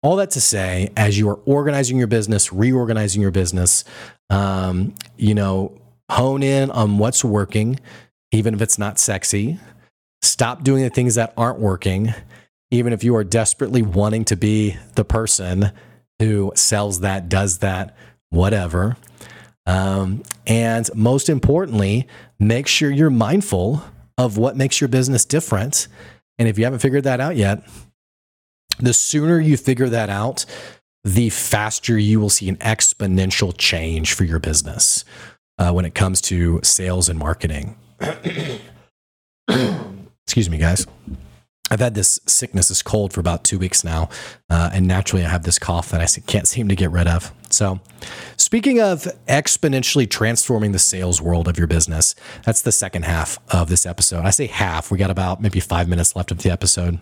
all 0.02 0.16
that 0.18 0.32
to 0.32 0.42
say, 0.42 0.90
as 0.96 1.18
you 1.18 1.30
are 1.30 1.40
organizing 1.46 1.98
your 1.98 2.08
business, 2.08 2.54
reorganizing 2.54 3.22
your 3.22 3.32
business, 3.32 3.84
um, 4.30 4.94
you 5.18 5.34
know, 5.34 5.78
hone 6.10 6.44
in 6.44 6.72
on 6.72 6.98
what's 6.98 7.24
working, 7.24 7.80
even 8.32 8.54
if 8.54 8.62
it's 8.62 8.80
not 8.80 8.98
sexy. 9.00 9.60
Stop 10.22 10.64
doing 10.64 10.84
the 10.84 10.90
things 10.90 11.16
that 11.16 11.34
aren't 11.38 11.60
working, 11.60 12.14
even 12.72 12.94
if 12.94 13.04
you 13.04 13.16
are 13.16 13.24
desperately 13.24 13.82
wanting 13.82 14.26
to 14.26 14.36
be 14.36 14.78
the 14.96 15.06
person 15.06 15.72
who 16.20 16.52
sells 16.56 17.00
that, 17.00 17.30
does 17.30 17.60
that, 17.60 17.96
whatever. 18.30 18.98
Um, 19.66 20.24
and 20.48 20.90
most 20.96 21.30
importantly, 21.30 22.08
make 22.40 22.68
sure 22.68 22.90
you're 22.90 23.10
mindful 23.10 23.84
of 24.18 24.38
what 24.38 24.58
makes 24.58 24.82
your 24.82 24.88
business 24.88 25.26
different. 25.26 25.88
And 26.38 26.48
if 26.48 26.58
you 26.58 26.64
haven't 26.64 26.80
figured 26.80 27.04
that 27.04 27.20
out 27.20 27.36
yet, 27.36 27.64
the 28.80 28.94
sooner 28.94 29.40
you 29.40 29.58
figure 29.58 29.90
that 29.90 30.10
out, 30.10 30.46
the 31.04 31.30
faster 31.30 31.98
you 31.98 32.20
will 32.20 32.30
see 32.30 32.50
an 32.50 32.58
exponential 32.58 33.54
change 33.58 34.14
for 34.14 34.24
your 34.24 34.40
business 34.40 35.06
uh, 35.58 35.72
when 35.72 35.86
it 35.86 35.96
comes 35.96 36.22
to 36.22 36.60
sales 36.64 37.10
and 37.10 37.20
marketing. 37.20 37.78
Excuse 39.48 40.50
me, 40.50 40.58
guys. 40.58 40.86
I've 41.72 41.80
had 41.80 41.94
this 41.96 42.20
sickness, 42.26 42.70
this 42.70 42.82
cold 42.82 43.14
for 43.14 43.20
about 43.20 43.44
two 43.44 43.60
weeks 43.60 43.84
now. 43.84 44.10
Uh, 44.50 44.72
and 44.74 44.88
naturally, 44.88 45.24
I 45.24 45.30
have 45.30 45.44
this 45.44 45.60
cough 45.60 45.92
that 45.92 46.02
I 46.02 46.08
can't 46.22 46.48
seem 46.48 46.68
to 46.68 46.76
get 46.76 46.92
rid 46.92 47.08
of. 47.08 47.32
So, 47.52 47.80
speaking 48.38 48.80
of 48.80 49.08
exponentially 49.28 50.10
transforming 50.10 50.72
the 50.72 50.80
sales 50.80 51.22
world 51.22 51.48
of 51.48 51.58
your 51.58 51.68
business, 51.68 52.16
that's 52.44 52.62
the 52.62 52.72
second 52.72 53.04
half 53.04 53.40
of 53.50 53.70
this 53.70 53.86
episode. 53.86 54.26
I 54.26 54.30
say 54.30 54.48
half, 54.48 54.92
we 54.92 54.98
got 54.98 55.12
about 55.12 55.42
maybe 55.42 55.60
five 55.60 55.88
minutes 55.88 56.16
left 56.16 56.32
of 56.32 56.40
the 56.40 56.52
episode. 56.52 57.00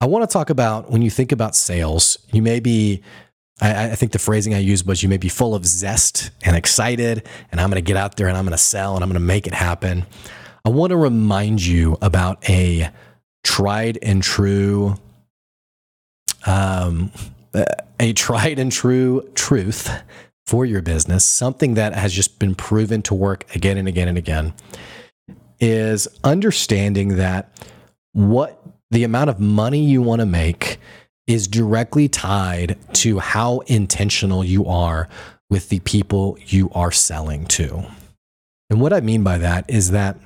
I 0.00 0.06
want 0.06 0.28
to 0.28 0.32
talk 0.32 0.50
about 0.50 0.90
when 0.90 1.02
you 1.02 1.10
think 1.10 1.32
about 1.32 1.56
sales, 1.56 2.18
you 2.32 2.42
may 2.42 2.60
be 2.60 3.02
I, 3.60 3.92
I, 3.92 3.94
think 3.94 4.12
the 4.12 4.18
phrasing 4.18 4.54
I 4.54 4.58
used 4.58 4.86
was 4.86 5.02
you 5.02 5.08
may 5.08 5.16
be 5.16 5.30
full 5.30 5.54
of 5.54 5.64
zest 5.64 6.30
and 6.44 6.54
excited, 6.54 7.26
and 7.50 7.60
I'm 7.60 7.70
going 7.70 7.82
to 7.82 7.86
get 7.86 7.96
out 7.96 8.16
there 8.16 8.28
and 8.28 8.36
I'm 8.36 8.44
going 8.44 8.52
to 8.52 8.58
sell 8.58 8.94
and 8.94 9.02
I'm 9.02 9.08
going 9.08 9.20
to 9.20 9.26
make 9.26 9.46
it 9.46 9.54
happen. 9.54 10.04
I 10.64 10.68
want 10.68 10.90
to 10.90 10.96
remind 10.96 11.64
you 11.64 11.96
about 12.02 12.48
a 12.50 12.90
tried 13.44 13.98
and 14.02 14.22
true, 14.22 14.96
um, 16.44 17.10
a 18.00 18.12
tried 18.12 18.58
and 18.58 18.70
true 18.70 19.28
truth 19.34 19.90
for 20.46 20.64
your 20.64 20.82
business, 20.82 21.24
something 21.24 21.74
that 21.74 21.94
has 21.94 22.12
just 22.12 22.38
been 22.38 22.54
proven 22.54 23.02
to 23.02 23.14
work 23.14 23.44
again 23.54 23.76
and 23.78 23.88
again 23.88 24.08
and 24.08 24.18
again, 24.18 24.54
is 25.58 26.06
understanding 26.22 27.16
that 27.16 27.50
what 28.12 28.62
the 28.90 29.04
amount 29.04 29.30
of 29.30 29.40
money 29.40 29.84
you 29.84 30.02
want 30.02 30.20
to 30.20 30.26
make 30.26 30.78
is 31.26 31.48
directly 31.48 32.08
tied 32.08 32.78
to 32.92 33.18
how 33.18 33.58
intentional 33.66 34.44
you 34.44 34.64
are 34.66 35.08
with 35.50 35.68
the 35.68 35.80
people 35.80 36.38
you 36.46 36.70
are 36.72 36.92
selling 36.92 37.46
to. 37.46 37.84
And 38.70 38.80
what 38.80 38.92
I 38.92 39.00
mean 39.00 39.22
by 39.22 39.38
that 39.38 39.68
is 39.68 39.90
that 39.90 40.16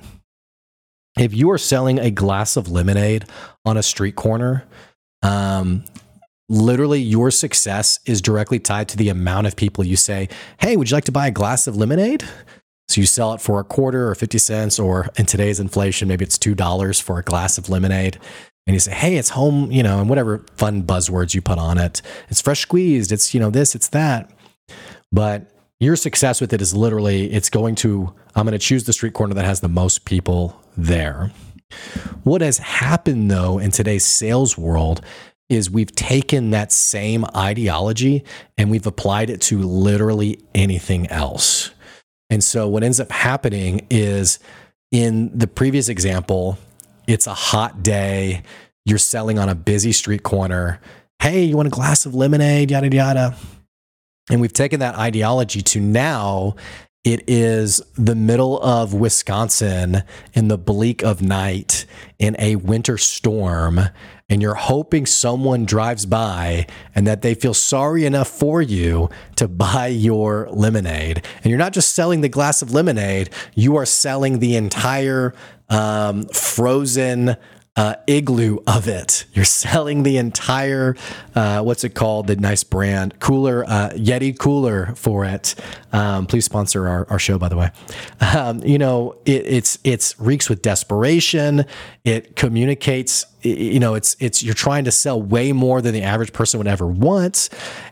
if 1.17 1.33
you 1.33 1.49
are 1.51 1.57
selling 1.57 1.99
a 1.99 2.11
glass 2.11 2.55
of 2.55 2.69
lemonade 2.69 3.25
on 3.65 3.77
a 3.77 3.83
street 3.83 4.15
corner, 4.15 4.65
um, 5.23 5.83
literally 6.51 6.99
your 6.99 7.31
success 7.31 8.01
is 8.05 8.21
directly 8.21 8.59
tied 8.59 8.89
to 8.89 8.97
the 8.97 9.07
amount 9.07 9.47
of 9.47 9.55
people 9.55 9.85
you 9.85 9.95
say, 9.95 10.27
Hey, 10.59 10.75
would 10.75 10.91
you 10.91 10.97
like 10.97 11.05
to 11.05 11.11
buy 11.11 11.27
a 11.27 11.31
glass 11.31 11.65
of 11.65 11.77
lemonade? 11.77 12.23
So 12.89 12.99
you 12.99 13.07
sell 13.07 13.33
it 13.33 13.39
for 13.39 13.61
a 13.61 13.63
quarter 13.63 14.09
or 14.09 14.15
50 14.15 14.37
cents, 14.37 14.77
or 14.77 15.09
in 15.17 15.25
today's 15.25 15.61
inflation, 15.61 16.09
maybe 16.09 16.25
it's 16.25 16.37
$2 16.37 17.01
for 17.01 17.19
a 17.19 17.23
glass 17.23 17.57
of 17.57 17.69
lemonade. 17.69 18.19
And 18.67 18.73
you 18.73 18.81
say, 18.81 18.91
Hey, 18.91 19.15
it's 19.15 19.29
home, 19.29 19.71
you 19.71 19.81
know, 19.81 19.99
and 19.99 20.09
whatever 20.09 20.45
fun 20.57 20.83
buzzwords 20.83 21.33
you 21.33 21.41
put 21.41 21.57
on 21.57 21.77
it. 21.77 22.01
It's 22.27 22.41
fresh 22.41 22.59
squeezed. 22.59 23.13
It's, 23.13 23.33
you 23.33 23.39
know, 23.39 23.49
this, 23.49 23.73
it's 23.73 23.87
that. 23.89 24.29
But 25.09 25.49
your 25.79 25.95
success 25.95 26.41
with 26.41 26.51
it 26.51 26.61
is 26.61 26.75
literally, 26.75 27.31
it's 27.31 27.49
going 27.49 27.75
to, 27.75 28.13
I'm 28.35 28.45
going 28.45 28.51
to 28.51 28.59
choose 28.59 28.83
the 28.83 28.93
street 28.93 29.13
corner 29.13 29.33
that 29.35 29.45
has 29.45 29.61
the 29.61 29.69
most 29.69 30.03
people 30.03 30.61
there. 30.75 31.31
What 32.23 32.41
has 32.41 32.57
happened 32.57 33.31
though 33.31 33.57
in 33.57 33.71
today's 33.71 34.05
sales 34.05 34.57
world 34.57 35.01
is 35.51 35.69
we've 35.69 35.93
taken 35.93 36.51
that 36.51 36.71
same 36.71 37.25
ideology 37.35 38.23
and 38.57 38.71
we've 38.71 38.87
applied 38.87 39.29
it 39.29 39.41
to 39.41 39.59
literally 39.59 40.39
anything 40.55 41.07
else. 41.07 41.71
And 42.29 42.41
so 42.41 42.69
what 42.69 42.83
ends 42.83 43.01
up 43.01 43.11
happening 43.11 43.85
is 43.89 44.39
in 44.93 45.37
the 45.37 45.47
previous 45.47 45.89
example, 45.89 46.57
it's 47.05 47.27
a 47.27 47.33
hot 47.33 47.83
day, 47.83 48.43
you're 48.85 48.97
selling 48.97 49.37
on 49.37 49.49
a 49.49 49.55
busy 49.55 49.91
street 49.91 50.23
corner. 50.23 50.79
Hey, 51.21 51.43
you 51.43 51.57
want 51.57 51.67
a 51.67 51.71
glass 51.71 52.05
of 52.05 52.15
lemonade? 52.15 52.71
Yada, 52.71 52.87
yada. 52.87 53.35
And 54.29 54.39
we've 54.39 54.53
taken 54.53 54.79
that 54.79 54.95
ideology 54.95 55.61
to 55.61 55.81
now 55.81 56.55
it 57.03 57.23
is 57.27 57.81
the 57.95 58.13
middle 58.13 58.61
of 58.61 58.93
Wisconsin 58.93 60.03
in 60.33 60.49
the 60.49 60.57
bleak 60.57 61.03
of 61.03 61.19
night 61.21 61.87
in 62.19 62.35
a 62.37 62.57
winter 62.57 62.97
storm, 62.99 63.79
and 64.31 64.41
you're 64.41 64.55
hoping 64.55 65.05
someone 65.05 65.65
drives 65.65 66.05
by 66.05 66.65
and 66.95 67.05
that 67.05 67.21
they 67.21 67.35
feel 67.35 67.53
sorry 67.53 68.05
enough 68.05 68.29
for 68.29 68.61
you 68.61 69.09
to 69.35 69.45
buy 69.45 69.87
your 69.87 70.47
lemonade. 70.51 71.27
And 71.43 71.47
you're 71.47 71.59
not 71.59 71.73
just 71.73 71.93
selling 71.93 72.21
the 72.21 72.29
glass 72.29 72.61
of 72.61 72.73
lemonade, 72.73 73.29
you 73.55 73.75
are 73.75 73.85
selling 73.85 74.39
the 74.39 74.55
entire 74.55 75.33
um, 75.69 76.23
frozen 76.29 77.35
uh, 77.77 77.95
igloo 78.05 78.57
of 78.67 78.87
it. 78.87 79.25
You're 79.33 79.45
selling 79.45 80.03
the 80.03 80.17
entire, 80.17 80.95
uh, 81.35 81.61
what's 81.61 81.83
it 81.83 81.95
called? 81.95 82.27
The 82.27 82.35
nice 82.35 82.63
brand 82.63 83.19
cooler, 83.19 83.63
uh, 83.65 83.91
Yeti 83.91 84.37
cooler 84.37 84.93
for 84.95 85.23
it. 85.23 85.55
Um, 85.93 86.25
please 86.25 86.43
sponsor 86.43 86.87
our, 86.87 87.07
our 87.09 87.19
show, 87.19 87.37
by 87.37 87.47
the 87.47 87.55
way. 87.55 87.71
Um, 88.35 88.61
you 88.63 88.77
know, 88.77 89.15
it, 89.25 89.45
it's 89.45 89.79
it's 89.83 90.19
reeks 90.19 90.49
with 90.49 90.61
desperation. 90.61 91.65
It 92.03 92.35
communicates. 92.35 93.25
You 93.41 93.79
know, 93.79 93.95
it's 93.95 94.17
it's 94.19 94.43
you're 94.43 94.53
trying 94.53 94.83
to 94.83 94.91
sell 94.91 95.21
way 95.21 95.53
more 95.53 95.81
than 95.81 95.93
the 95.93 96.03
average 96.03 96.33
person 96.33 96.57
would 96.57 96.67
ever 96.67 96.87
want. 96.87 97.49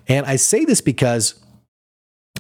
And 0.07 0.25
I 0.25 0.35
say 0.35 0.65
this 0.65 0.81
because. 0.81 1.35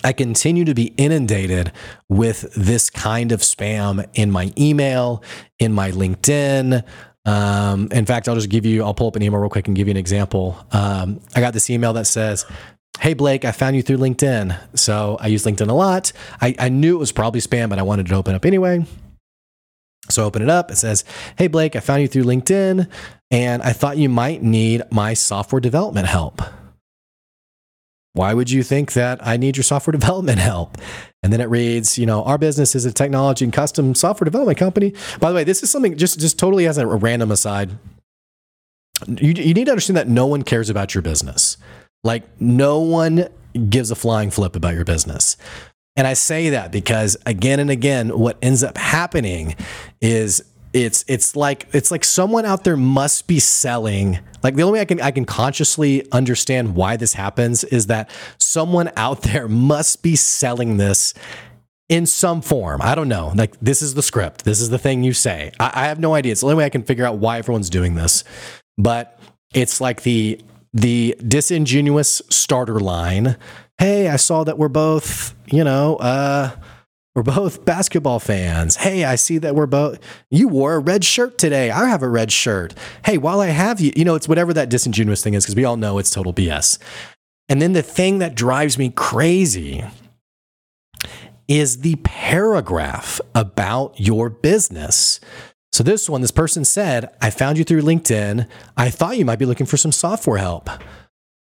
I 0.01 0.13
continue 0.13 0.63
to 0.63 0.73
be 0.73 0.93
inundated 0.95 1.73
with 2.07 2.53
this 2.53 2.89
kind 2.89 3.33
of 3.33 3.41
spam 3.41 4.07
in 4.13 4.31
my 4.31 4.53
email, 4.57 5.21
in 5.57 5.73
my 5.73 5.91
LinkedIn, 5.91 6.85
um, 7.29 7.89
in 7.91 8.07
fact, 8.07 8.27
I'll 8.27 8.33
just 8.33 8.49
give 8.49 8.65
you, 8.65 8.83
I'll 8.83 8.95
pull 8.95 9.07
up 9.07 9.15
an 9.15 9.21
email 9.21 9.39
real 9.39 9.51
quick 9.51 9.67
and 9.67 9.75
give 9.75 9.87
you 9.87 9.91
an 9.91 9.97
example. 9.97 10.57
Um, 10.71 11.21
I 11.35 11.41
got 11.41 11.53
this 11.53 11.69
email 11.69 11.93
that 11.93 12.07
says, 12.07 12.45
Hey, 12.99 13.13
Blake, 13.13 13.45
I 13.45 13.51
found 13.51 13.75
you 13.75 13.83
through 13.83 13.97
LinkedIn. 13.97 14.57
So 14.75 15.15
I 15.21 15.27
use 15.27 15.45
LinkedIn 15.45 15.69
a 15.69 15.73
lot. 15.73 16.11
I, 16.41 16.55
I 16.57 16.69
knew 16.69 16.95
it 16.95 16.99
was 16.99 17.11
probably 17.11 17.39
spam, 17.39 17.69
but 17.69 17.77
I 17.77 17.83
wanted 17.83 18.07
to 18.07 18.15
open 18.15 18.33
up 18.33 18.45
anyway. 18.45 18.83
So 20.09 20.23
I 20.23 20.25
open 20.25 20.41
it 20.41 20.49
up. 20.49 20.71
It 20.71 20.77
says, 20.77 21.05
Hey, 21.37 21.47
Blake, 21.47 21.75
I 21.75 21.81
found 21.81 22.01
you 22.01 22.07
through 22.07 22.23
LinkedIn 22.23 22.89
and 23.29 23.61
I 23.61 23.73
thought 23.73 23.97
you 23.97 24.09
might 24.09 24.41
need 24.41 24.81
my 24.91 25.13
software 25.13 25.59
development 25.59 26.07
help. 26.07 26.41
Why 28.13 28.33
would 28.33 28.49
you 28.49 28.63
think 28.63 28.93
that 28.93 29.25
I 29.25 29.37
need 29.37 29.55
your 29.55 29.63
software 29.63 29.91
development 29.99 30.39
help? 30.39 30.77
And 31.21 31.33
then 31.33 31.41
it 31.41 31.49
reads, 31.49 31.97
you 31.97 32.05
know, 32.05 32.23
our 32.23 32.37
business 32.37 32.75
is 32.75 32.85
a 32.85 32.93
technology 32.93 33.43
and 33.43 33.53
custom 33.53 33.93
software 33.93 34.25
development 34.25 34.57
company. 34.57 34.93
By 35.19 35.29
the 35.29 35.35
way, 35.35 35.43
this 35.43 35.61
is 35.63 35.69
something 35.69 35.97
just 35.97 36.19
just 36.19 36.39
totally 36.39 36.65
as 36.65 36.77
a 36.77 36.87
random 36.87 37.31
aside. 37.31 37.71
You, 39.07 39.33
you 39.33 39.53
need 39.53 39.65
to 39.65 39.71
understand 39.71 39.97
that 39.97 40.07
no 40.07 40.25
one 40.25 40.43
cares 40.43 40.69
about 40.69 40.93
your 40.93 41.01
business. 41.01 41.57
Like 42.03 42.23
no 42.39 42.79
one 42.79 43.27
gives 43.69 43.91
a 43.91 43.95
flying 43.95 44.31
flip 44.31 44.55
about 44.55 44.75
your 44.75 44.85
business. 44.85 45.35
And 45.95 46.07
I 46.07 46.13
say 46.13 46.51
that 46.51 46.71
because 46.71 47.17
again 47.25 47.59
and 47.59 47.69
again, 47.69 48.17
what 48.17 48.37
ends 48.41 48.63
up 48.63 48.77
happening 48.77 49.55
is 49.99 50.41
it's 50.73 51.03
it's 51.07 51.35
like 51.35 51.67
it's 51.73 51.91
like 51.91 52.03
someone 52.03 52.45
out 52.45 52.63
there 52.63 52.77
must 52.77 53.27
be 53.27 53.39
selling 53.39 54.19
like 54.43 54.55
the 54.55 54.63
only 54.63 54.77
way 54.77 54.81
I 54.81 54.85
can 54.85 55.01
I 55.01 55.11
can 55.11 55.25
consciously 55.25 56.09
understand 56.11 56.75
why 56.75 56.95
this 56.95 57.13
happens 57.13 57.63
is 57.63 57.87
that 57.87 58.09
someone 58.37 58.91
out 58.95 59.23
there 59.23 59.47
must 59.47 60.03
be 60.03 60.15
selling 60.15 60.77
this 60.77 61.13
in 61.89 62.05
some 62.05 62.41
form. 62.41 62.81
I 62.81 62.95
don't 62.95 63.09
know. 63.09 63.33
Like 63.35 63.59
this 63.59 63.81
is 63.81 63.95
the 63.95 64.03
script. 64.03 64.45
This 64.45 64.61
is 64.61 64.69
the 64.69 64.77
thing 64.77 65.03
you 65.03 65.13
say. 65.13 65.51
I, 65.59 65.71
I 65.73 65.85
have 65.87 65.99
no 65.99 66.13
idea. 66.13 66.31
It's 66.31 66.41
the 66.41 66.47
only 66.47 66.57
way 66.57 66.65
I 66.65 66.69
can 66.69 66.83
figure 66.83 67.05
out 67.05 67.17
why 67.17 67.39
everyone's 67.39 67.69
doing 67.69 67.95
this. 67.95 68.23
But 68.77 69.19
it's 69.53 69.81
like 69.81 70.03
the 70.03 70.41
the 70.73 71.15
disingenuous 71.27 72.21
starter 72.29 72.79
line. 72.79 73.37
Hey, 73.77 74.07
I 74.07 74.17
saw 74.17 74.43
that 74.43 74.57
we're 74.57 74.67
both, 74.67 75.33
you 75.47 75.63
know, 75.63 75.95
uh, 75.95 76.51
we're 77.19 77.33
both 77.33 77.65
basketball 77.65 78.19
fans. 78.19 78.77
Hey, 78.77 79.03
I 79.03 79.15
see 79.15 79.39
that 79.39 79.53
we're 79.53 79.65
both, 79.65 79.99
you 80.31 80.47
wore 80.47 80.75
a 80.75 80.79
red 80.79 81.03
shirt 81.03 81.37
today. 81.37 81.69
I 81.69 81.89
have 81.89 82.01
a 82.01 82.07
red 82.07 82.31
shirt. 82.31 82.73
Hey, 83.03 83.17
while 83.17 83.41
I 83.41 83.47
have 83.47 83.81
you, 83.81 83.91
you 83.93 84.05
know, 84.05 84.15
it's 84.15 84.29
whatever 84.29 84.53
that 84.53 84.69
disingenuous 84.69 85.21
thing 85.21 85.33
is, 85.33 85.43
because 85.43 85.55
we 85.57 85.65
all 85.65 85.75
know 85.75 85.97
it's 85.97 86.11
total 86.11 86.33
BS. 86.33 86.77
And 87.49 87.61
then 87.61 87.73
the 87.73 87.81
thing 87.81 88.19
that 88.19 88.35
drives 88.35 88.77
me 88.77 88.89
crazy 88.89 89.83
is 91.49 91.81
the 91.81 91.97
paragraph 92.03 93.19
about 93.35 93.99
your 93.99 94.29
business. 94.29 95.19
So, 95.73 95.83
this 95.83 96.09
one, 96.09 96.21
this 96.21 96.31
person 96.31 96.63
said, 96.63 97.13
I 97.21 97.31
found 97.31 97.57
you 97.57 97.65
through 97.65 97.81
LinkedIn. 97.81 98.47
I 98.77 98.89
thought 98.89 99.17
you 99.17 99.25
might 99.25 99.39
be 99.39 99.45
looking 99.45 99.65
for 99.65 99.75
some 99.75 99.91
software 99.91 100.37
help. 100.37 100.69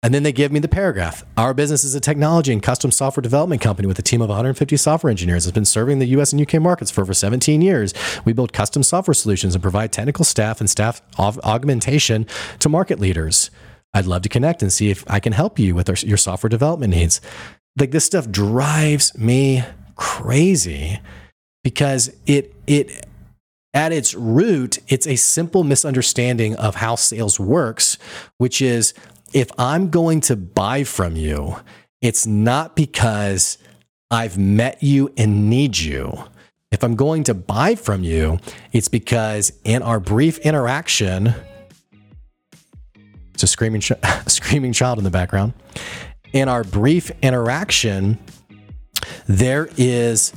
And 0.04 0.12
then 0.12 0.24
they 0.24 0.32
give 0.32 0.50
me 0.50 0.58
the 0.58 0.68
paragraph. 0.68 1.24
Our 1.36 1.54
business 1.54 1.84
is 1.84 1.94
a 1.94 2.00
technology 2.00 2.52
and 2.52 2.60
custom 2.60 2.90
software 2.90 3.22
development 3.22 3.60
company 3.60 3.86
with 3.86 4.00
a 4.00 4.02
team 4.02 4.20
of 4.20 4.28
150 4.28 4.76
software 4.76 5.10
engineers. 5.12 5.44
that's 5.44 5.54
been 5.54 5.64
serving 5.64 6.00
the 6.00 6.06
US 6.06 6.32
and 6.32 6.42
UK 6.42 6.60
markets 6.60 6.90
for 6.90 7.02
over 7.02 7.14
17 7.14 7.62
years. 7.62 7.94
We 8.24 8.32
build 8.32 8.52
custom 8.52 8.82
software 8.82 9.14
solutions 9.14 9.54
and 9.54 9.62
provide 9.62 9.92
technical 9.92 10.24
staff 10.24 10.60
and 10.60 10.68
staff 10.68 11.00
augmentation 11.18 12.26
to 12.58 12.68
market 12.68 12.98
leaders. 12.98 13.50
I'd 13.94 14.06
love 14.06 14.22
to 14.22 14.28
connect 14.28 14.62
and 14.62 14.72
see 14.72 14.90
if 14.90 15.04
I 15.08 15.20
can 15.20 15.34
help 15.34 15.58
you 15.58 15.74
with 15.76 15.88
our, 15.88 15.96
your 15.96 16.16
software 16.16 16.48
development 16.48 16.94
needs. 16.94 17.20
Like 17.78 17.92
this 17.92 18.04
stuff 18.04 18.28
drives 18.28 19.16
me 19.16 19.62
crazy 19.94 21.00
because 21.62 22.10
it 22.26 22.54
it 22.66 23.06
at 23.74 23.92
its 23.92 24.14
root 24.14 24.78
it's 24.88 25.06
a 25.06 25.16
simple 25.16 25.64
misunderstanding 25.64 26.56
of 26.56 26.74
how 26.76 26.94
sales 26.94 27.38
works 27.38 27.96
which 28.38 28.60
is 28.60 28.94
if 29.32 29.50
i'm 29.58 29.90
going 29.90 30.20
to 30.20 30.36
buy 30.36 30.84
from 30.84 31.16
you 31.16 31.56
it's 32.00 32.26
not 32.26 32.76
because 32.76 33.58
i've 34.10 34.36
met 34.36 34.82
you 34.82 35.12
and 35.16 35.48
need 35.48 35.78
you. 35.78 36.24
If 36.70 36.82
i'm 36.82 36.96
going 36.96 37.24
to 37.24 37.34
buy 37.34 37.74
from 37.74 38.02
you 38.04 38.38
it's 38.72 38.88
because 38.88 39.52
in 39.64 39.82
our 39.82 40.00
brief 40.00 40.38
interaction 40.38 41.34
it's 43.34 43.42
a 43.42 43.46
screaming 43.46 43.80
screaming 44.26 44.72
child 44.72 44.98
in 44.98 45.04
the 45.04 45.10
background. 45.10 45.52
In 46.32 46.48
our 46.48 46.64
brief 46.64 47.10
interaction 47.22 48.18
there 49.26 49.68
is 49.76 50.32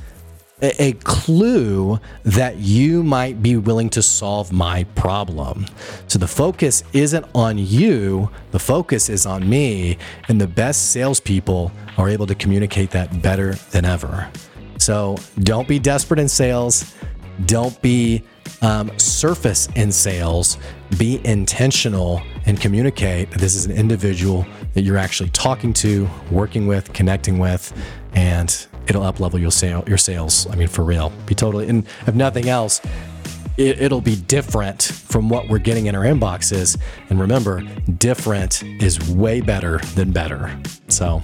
a 0.79 0.93
clue 1.03 1.99
that 2.23 2.57
you 2.57 3.03
might 3.03 3.41
be 3.41 3.57
willing 3.57 3.89
to 3.91 4.01
solve 4.01 4.51
my 4.51 4.83
problem. 4.95 5.65
So 6.07 6.19
the 6.19 6.27
focus 6.27 6.83
isn't 6.93 7.25
on 7.33 7.57
you, 7.57 8.29
the 8.51 8.59
focus 8.59 9.09
is 9.09 9.25
on 9.25 9.47
me, 9.49 9.97
and 10.27 10.39
the 10.39 10.47
best 10.47 10.91
salespeople 10.91 11.71
are 11.97 12.09
able 12.09 12.27
to 12.27 12.35
communicate 12.35 12.91
that 12.91 13.21
better 13.21 13.55
than 13.71 13.85
ever. 13.85 14.29
So 14.77 15.17
don't 15.39 15.67
be 15.67 15.79
desperate 15.79 16.19
in 16.19 16.27
sales, 16.27 16.95
don't 17.45 17.79
be 17.81 18.23
um, 18.61 18.97
surface 18.97 19.67
in 19.75 19.91
sales, 19.91 20.57
be 20.97 21.25
intentional 21.25 22.21
and 22.45 22.59
communicate. 22.59 23.31
that 23.31 23.39
This 23.39 23.55
is 23.55 23.65
an 23.65 23.71
individual 23.71 24.45
that 24.73 24.81
you're 24.83 24.97
actually 24.97 25.29
talking 25.29 25.73
to, 25.73 26.07
working 26.31 26.67
with, 26.67 26.93
connecting 26.93 27.39
with, 27.39 27.73
and 28.13 28.67
it'll 28.87 29.03
up 29.03 29.19
level 29.19 29.39
your 29.39 29.51
sale 29.51 29.83
your 29.87 29.97
sales. 29.97 30.47
I 30.49 30.55
mean, 30.55 30.67
for 30.67 30.83
real, 30.83 31.11
be 31.25 31.35
totally. 31.35 31.67
And 31.69 31.85
if 32.07 32.15
nothing 32.15 32.49
else, 32.49 32.81
it, 33.57 33.91
will 33.91 34.01
be 34.01 34.15
different 34.15 34.83
from 34.83 35.29
what 35.29 35.47
we're 35.47 35.59
getting 35.59 35.85
in 35.85 35.95
our 35.95 36.03
inboxes. 36.03 36.77
And 37.09 37.19
remember, 37.19 37.61
different 37.97 38.63
is 38.63 38.99
way 39.09 39.41
better 39.41 39.79
than 39.95 40.11
better. 40.11 40.59
So, 40.87 41.23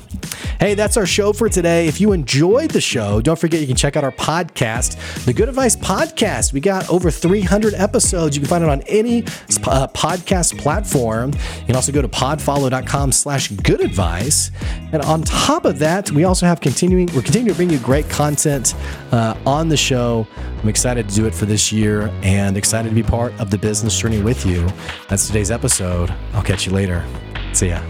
hey, 0.59 0.73
that's 0.73 0.97
our 0.97 1.05
show 1.05 1.33
for 1.33 1.49
today. 1.49 1.87
If 1.87 2.01
you 2.01 2.13
enjoyed 2.13 2.71
the 2.71 2.81
show, 2.81 3.21
don't 3.21 3.37
forget 3.37 3.61
you 3.61 3.67
can 3.67 3.75
check 3.75 3.95
out 3.95 4.03
our 4.03 4.11
podcast, 4.11 5.25
the 5.25 5.33
Good 5.33 5.49
Advice 5.49 5.75
Podcast. 5.75 6.53
We 6.53 6.59
got 6.59 6.89
over 6.89 7.11
300 7.11 7.73
episodes. 7.75 8.35
You 8.35 8.41
can 8.41 8.49
find 8.49 8.63
it 8.63 8.69
on 8.69 8.81
any 8.83 9.23
uh, 9.23 9.87
podcast 9.87 10.57
platform. 10.57 11.31
You 11.31 11.65
can 11.67 11.75
also 11.75 11.91
go 11.91 12.01
to 12.01 12.07
podfollow.com 12.07 13.11
slash 13.11 13.49
good 13.49 13.81
advice. 13.81 14.51
And 14.91 15.01
on 15.03 15.23
top 15.23 15.65
of 15.65 15.79
that, 15.79 16.11
we 16.11 16.23
also 16.23 16.45
have 16.45 16.59
continuing, 16.59 17.07
we're 17.07 17.21
continuing 17.21 17.53
to 17.53 17.55
bring 17.55 17.69
you 17.69 17.79
great 17.79 18.09
content 18.09 18.75
uh, 19.11 19.35
on 19.45 19.69
the 19.69 19.77
show. 19.77 20.27
I'm 20.61 20.69
excited 20.69 21.09
to 21.09 21.15
do 21.15 21.25
it 21.25 21.35
for 21.35 21.45
this 21.45 21.71
year 21.71 22.11
and 22.23 22.57
excited 22.57 22.89
to 22.89 22.95
be 22.95 23.03
part 23.03 23.37
of 23.39 23.49
the 23.49 23.57
business 23.57 23.97
journey 23.97 24.21
with 24.21 24.45
you. 24.45 24.67
That's 25.09 25.27
today's 25.27 25.51
episode. 25.51 26.13
I'll 26.33 26.43
catch 26.43 26.65
you 26.65 26.73
later. 26.73 27.05
See 27.53 27.69
ya. 27.69 27.81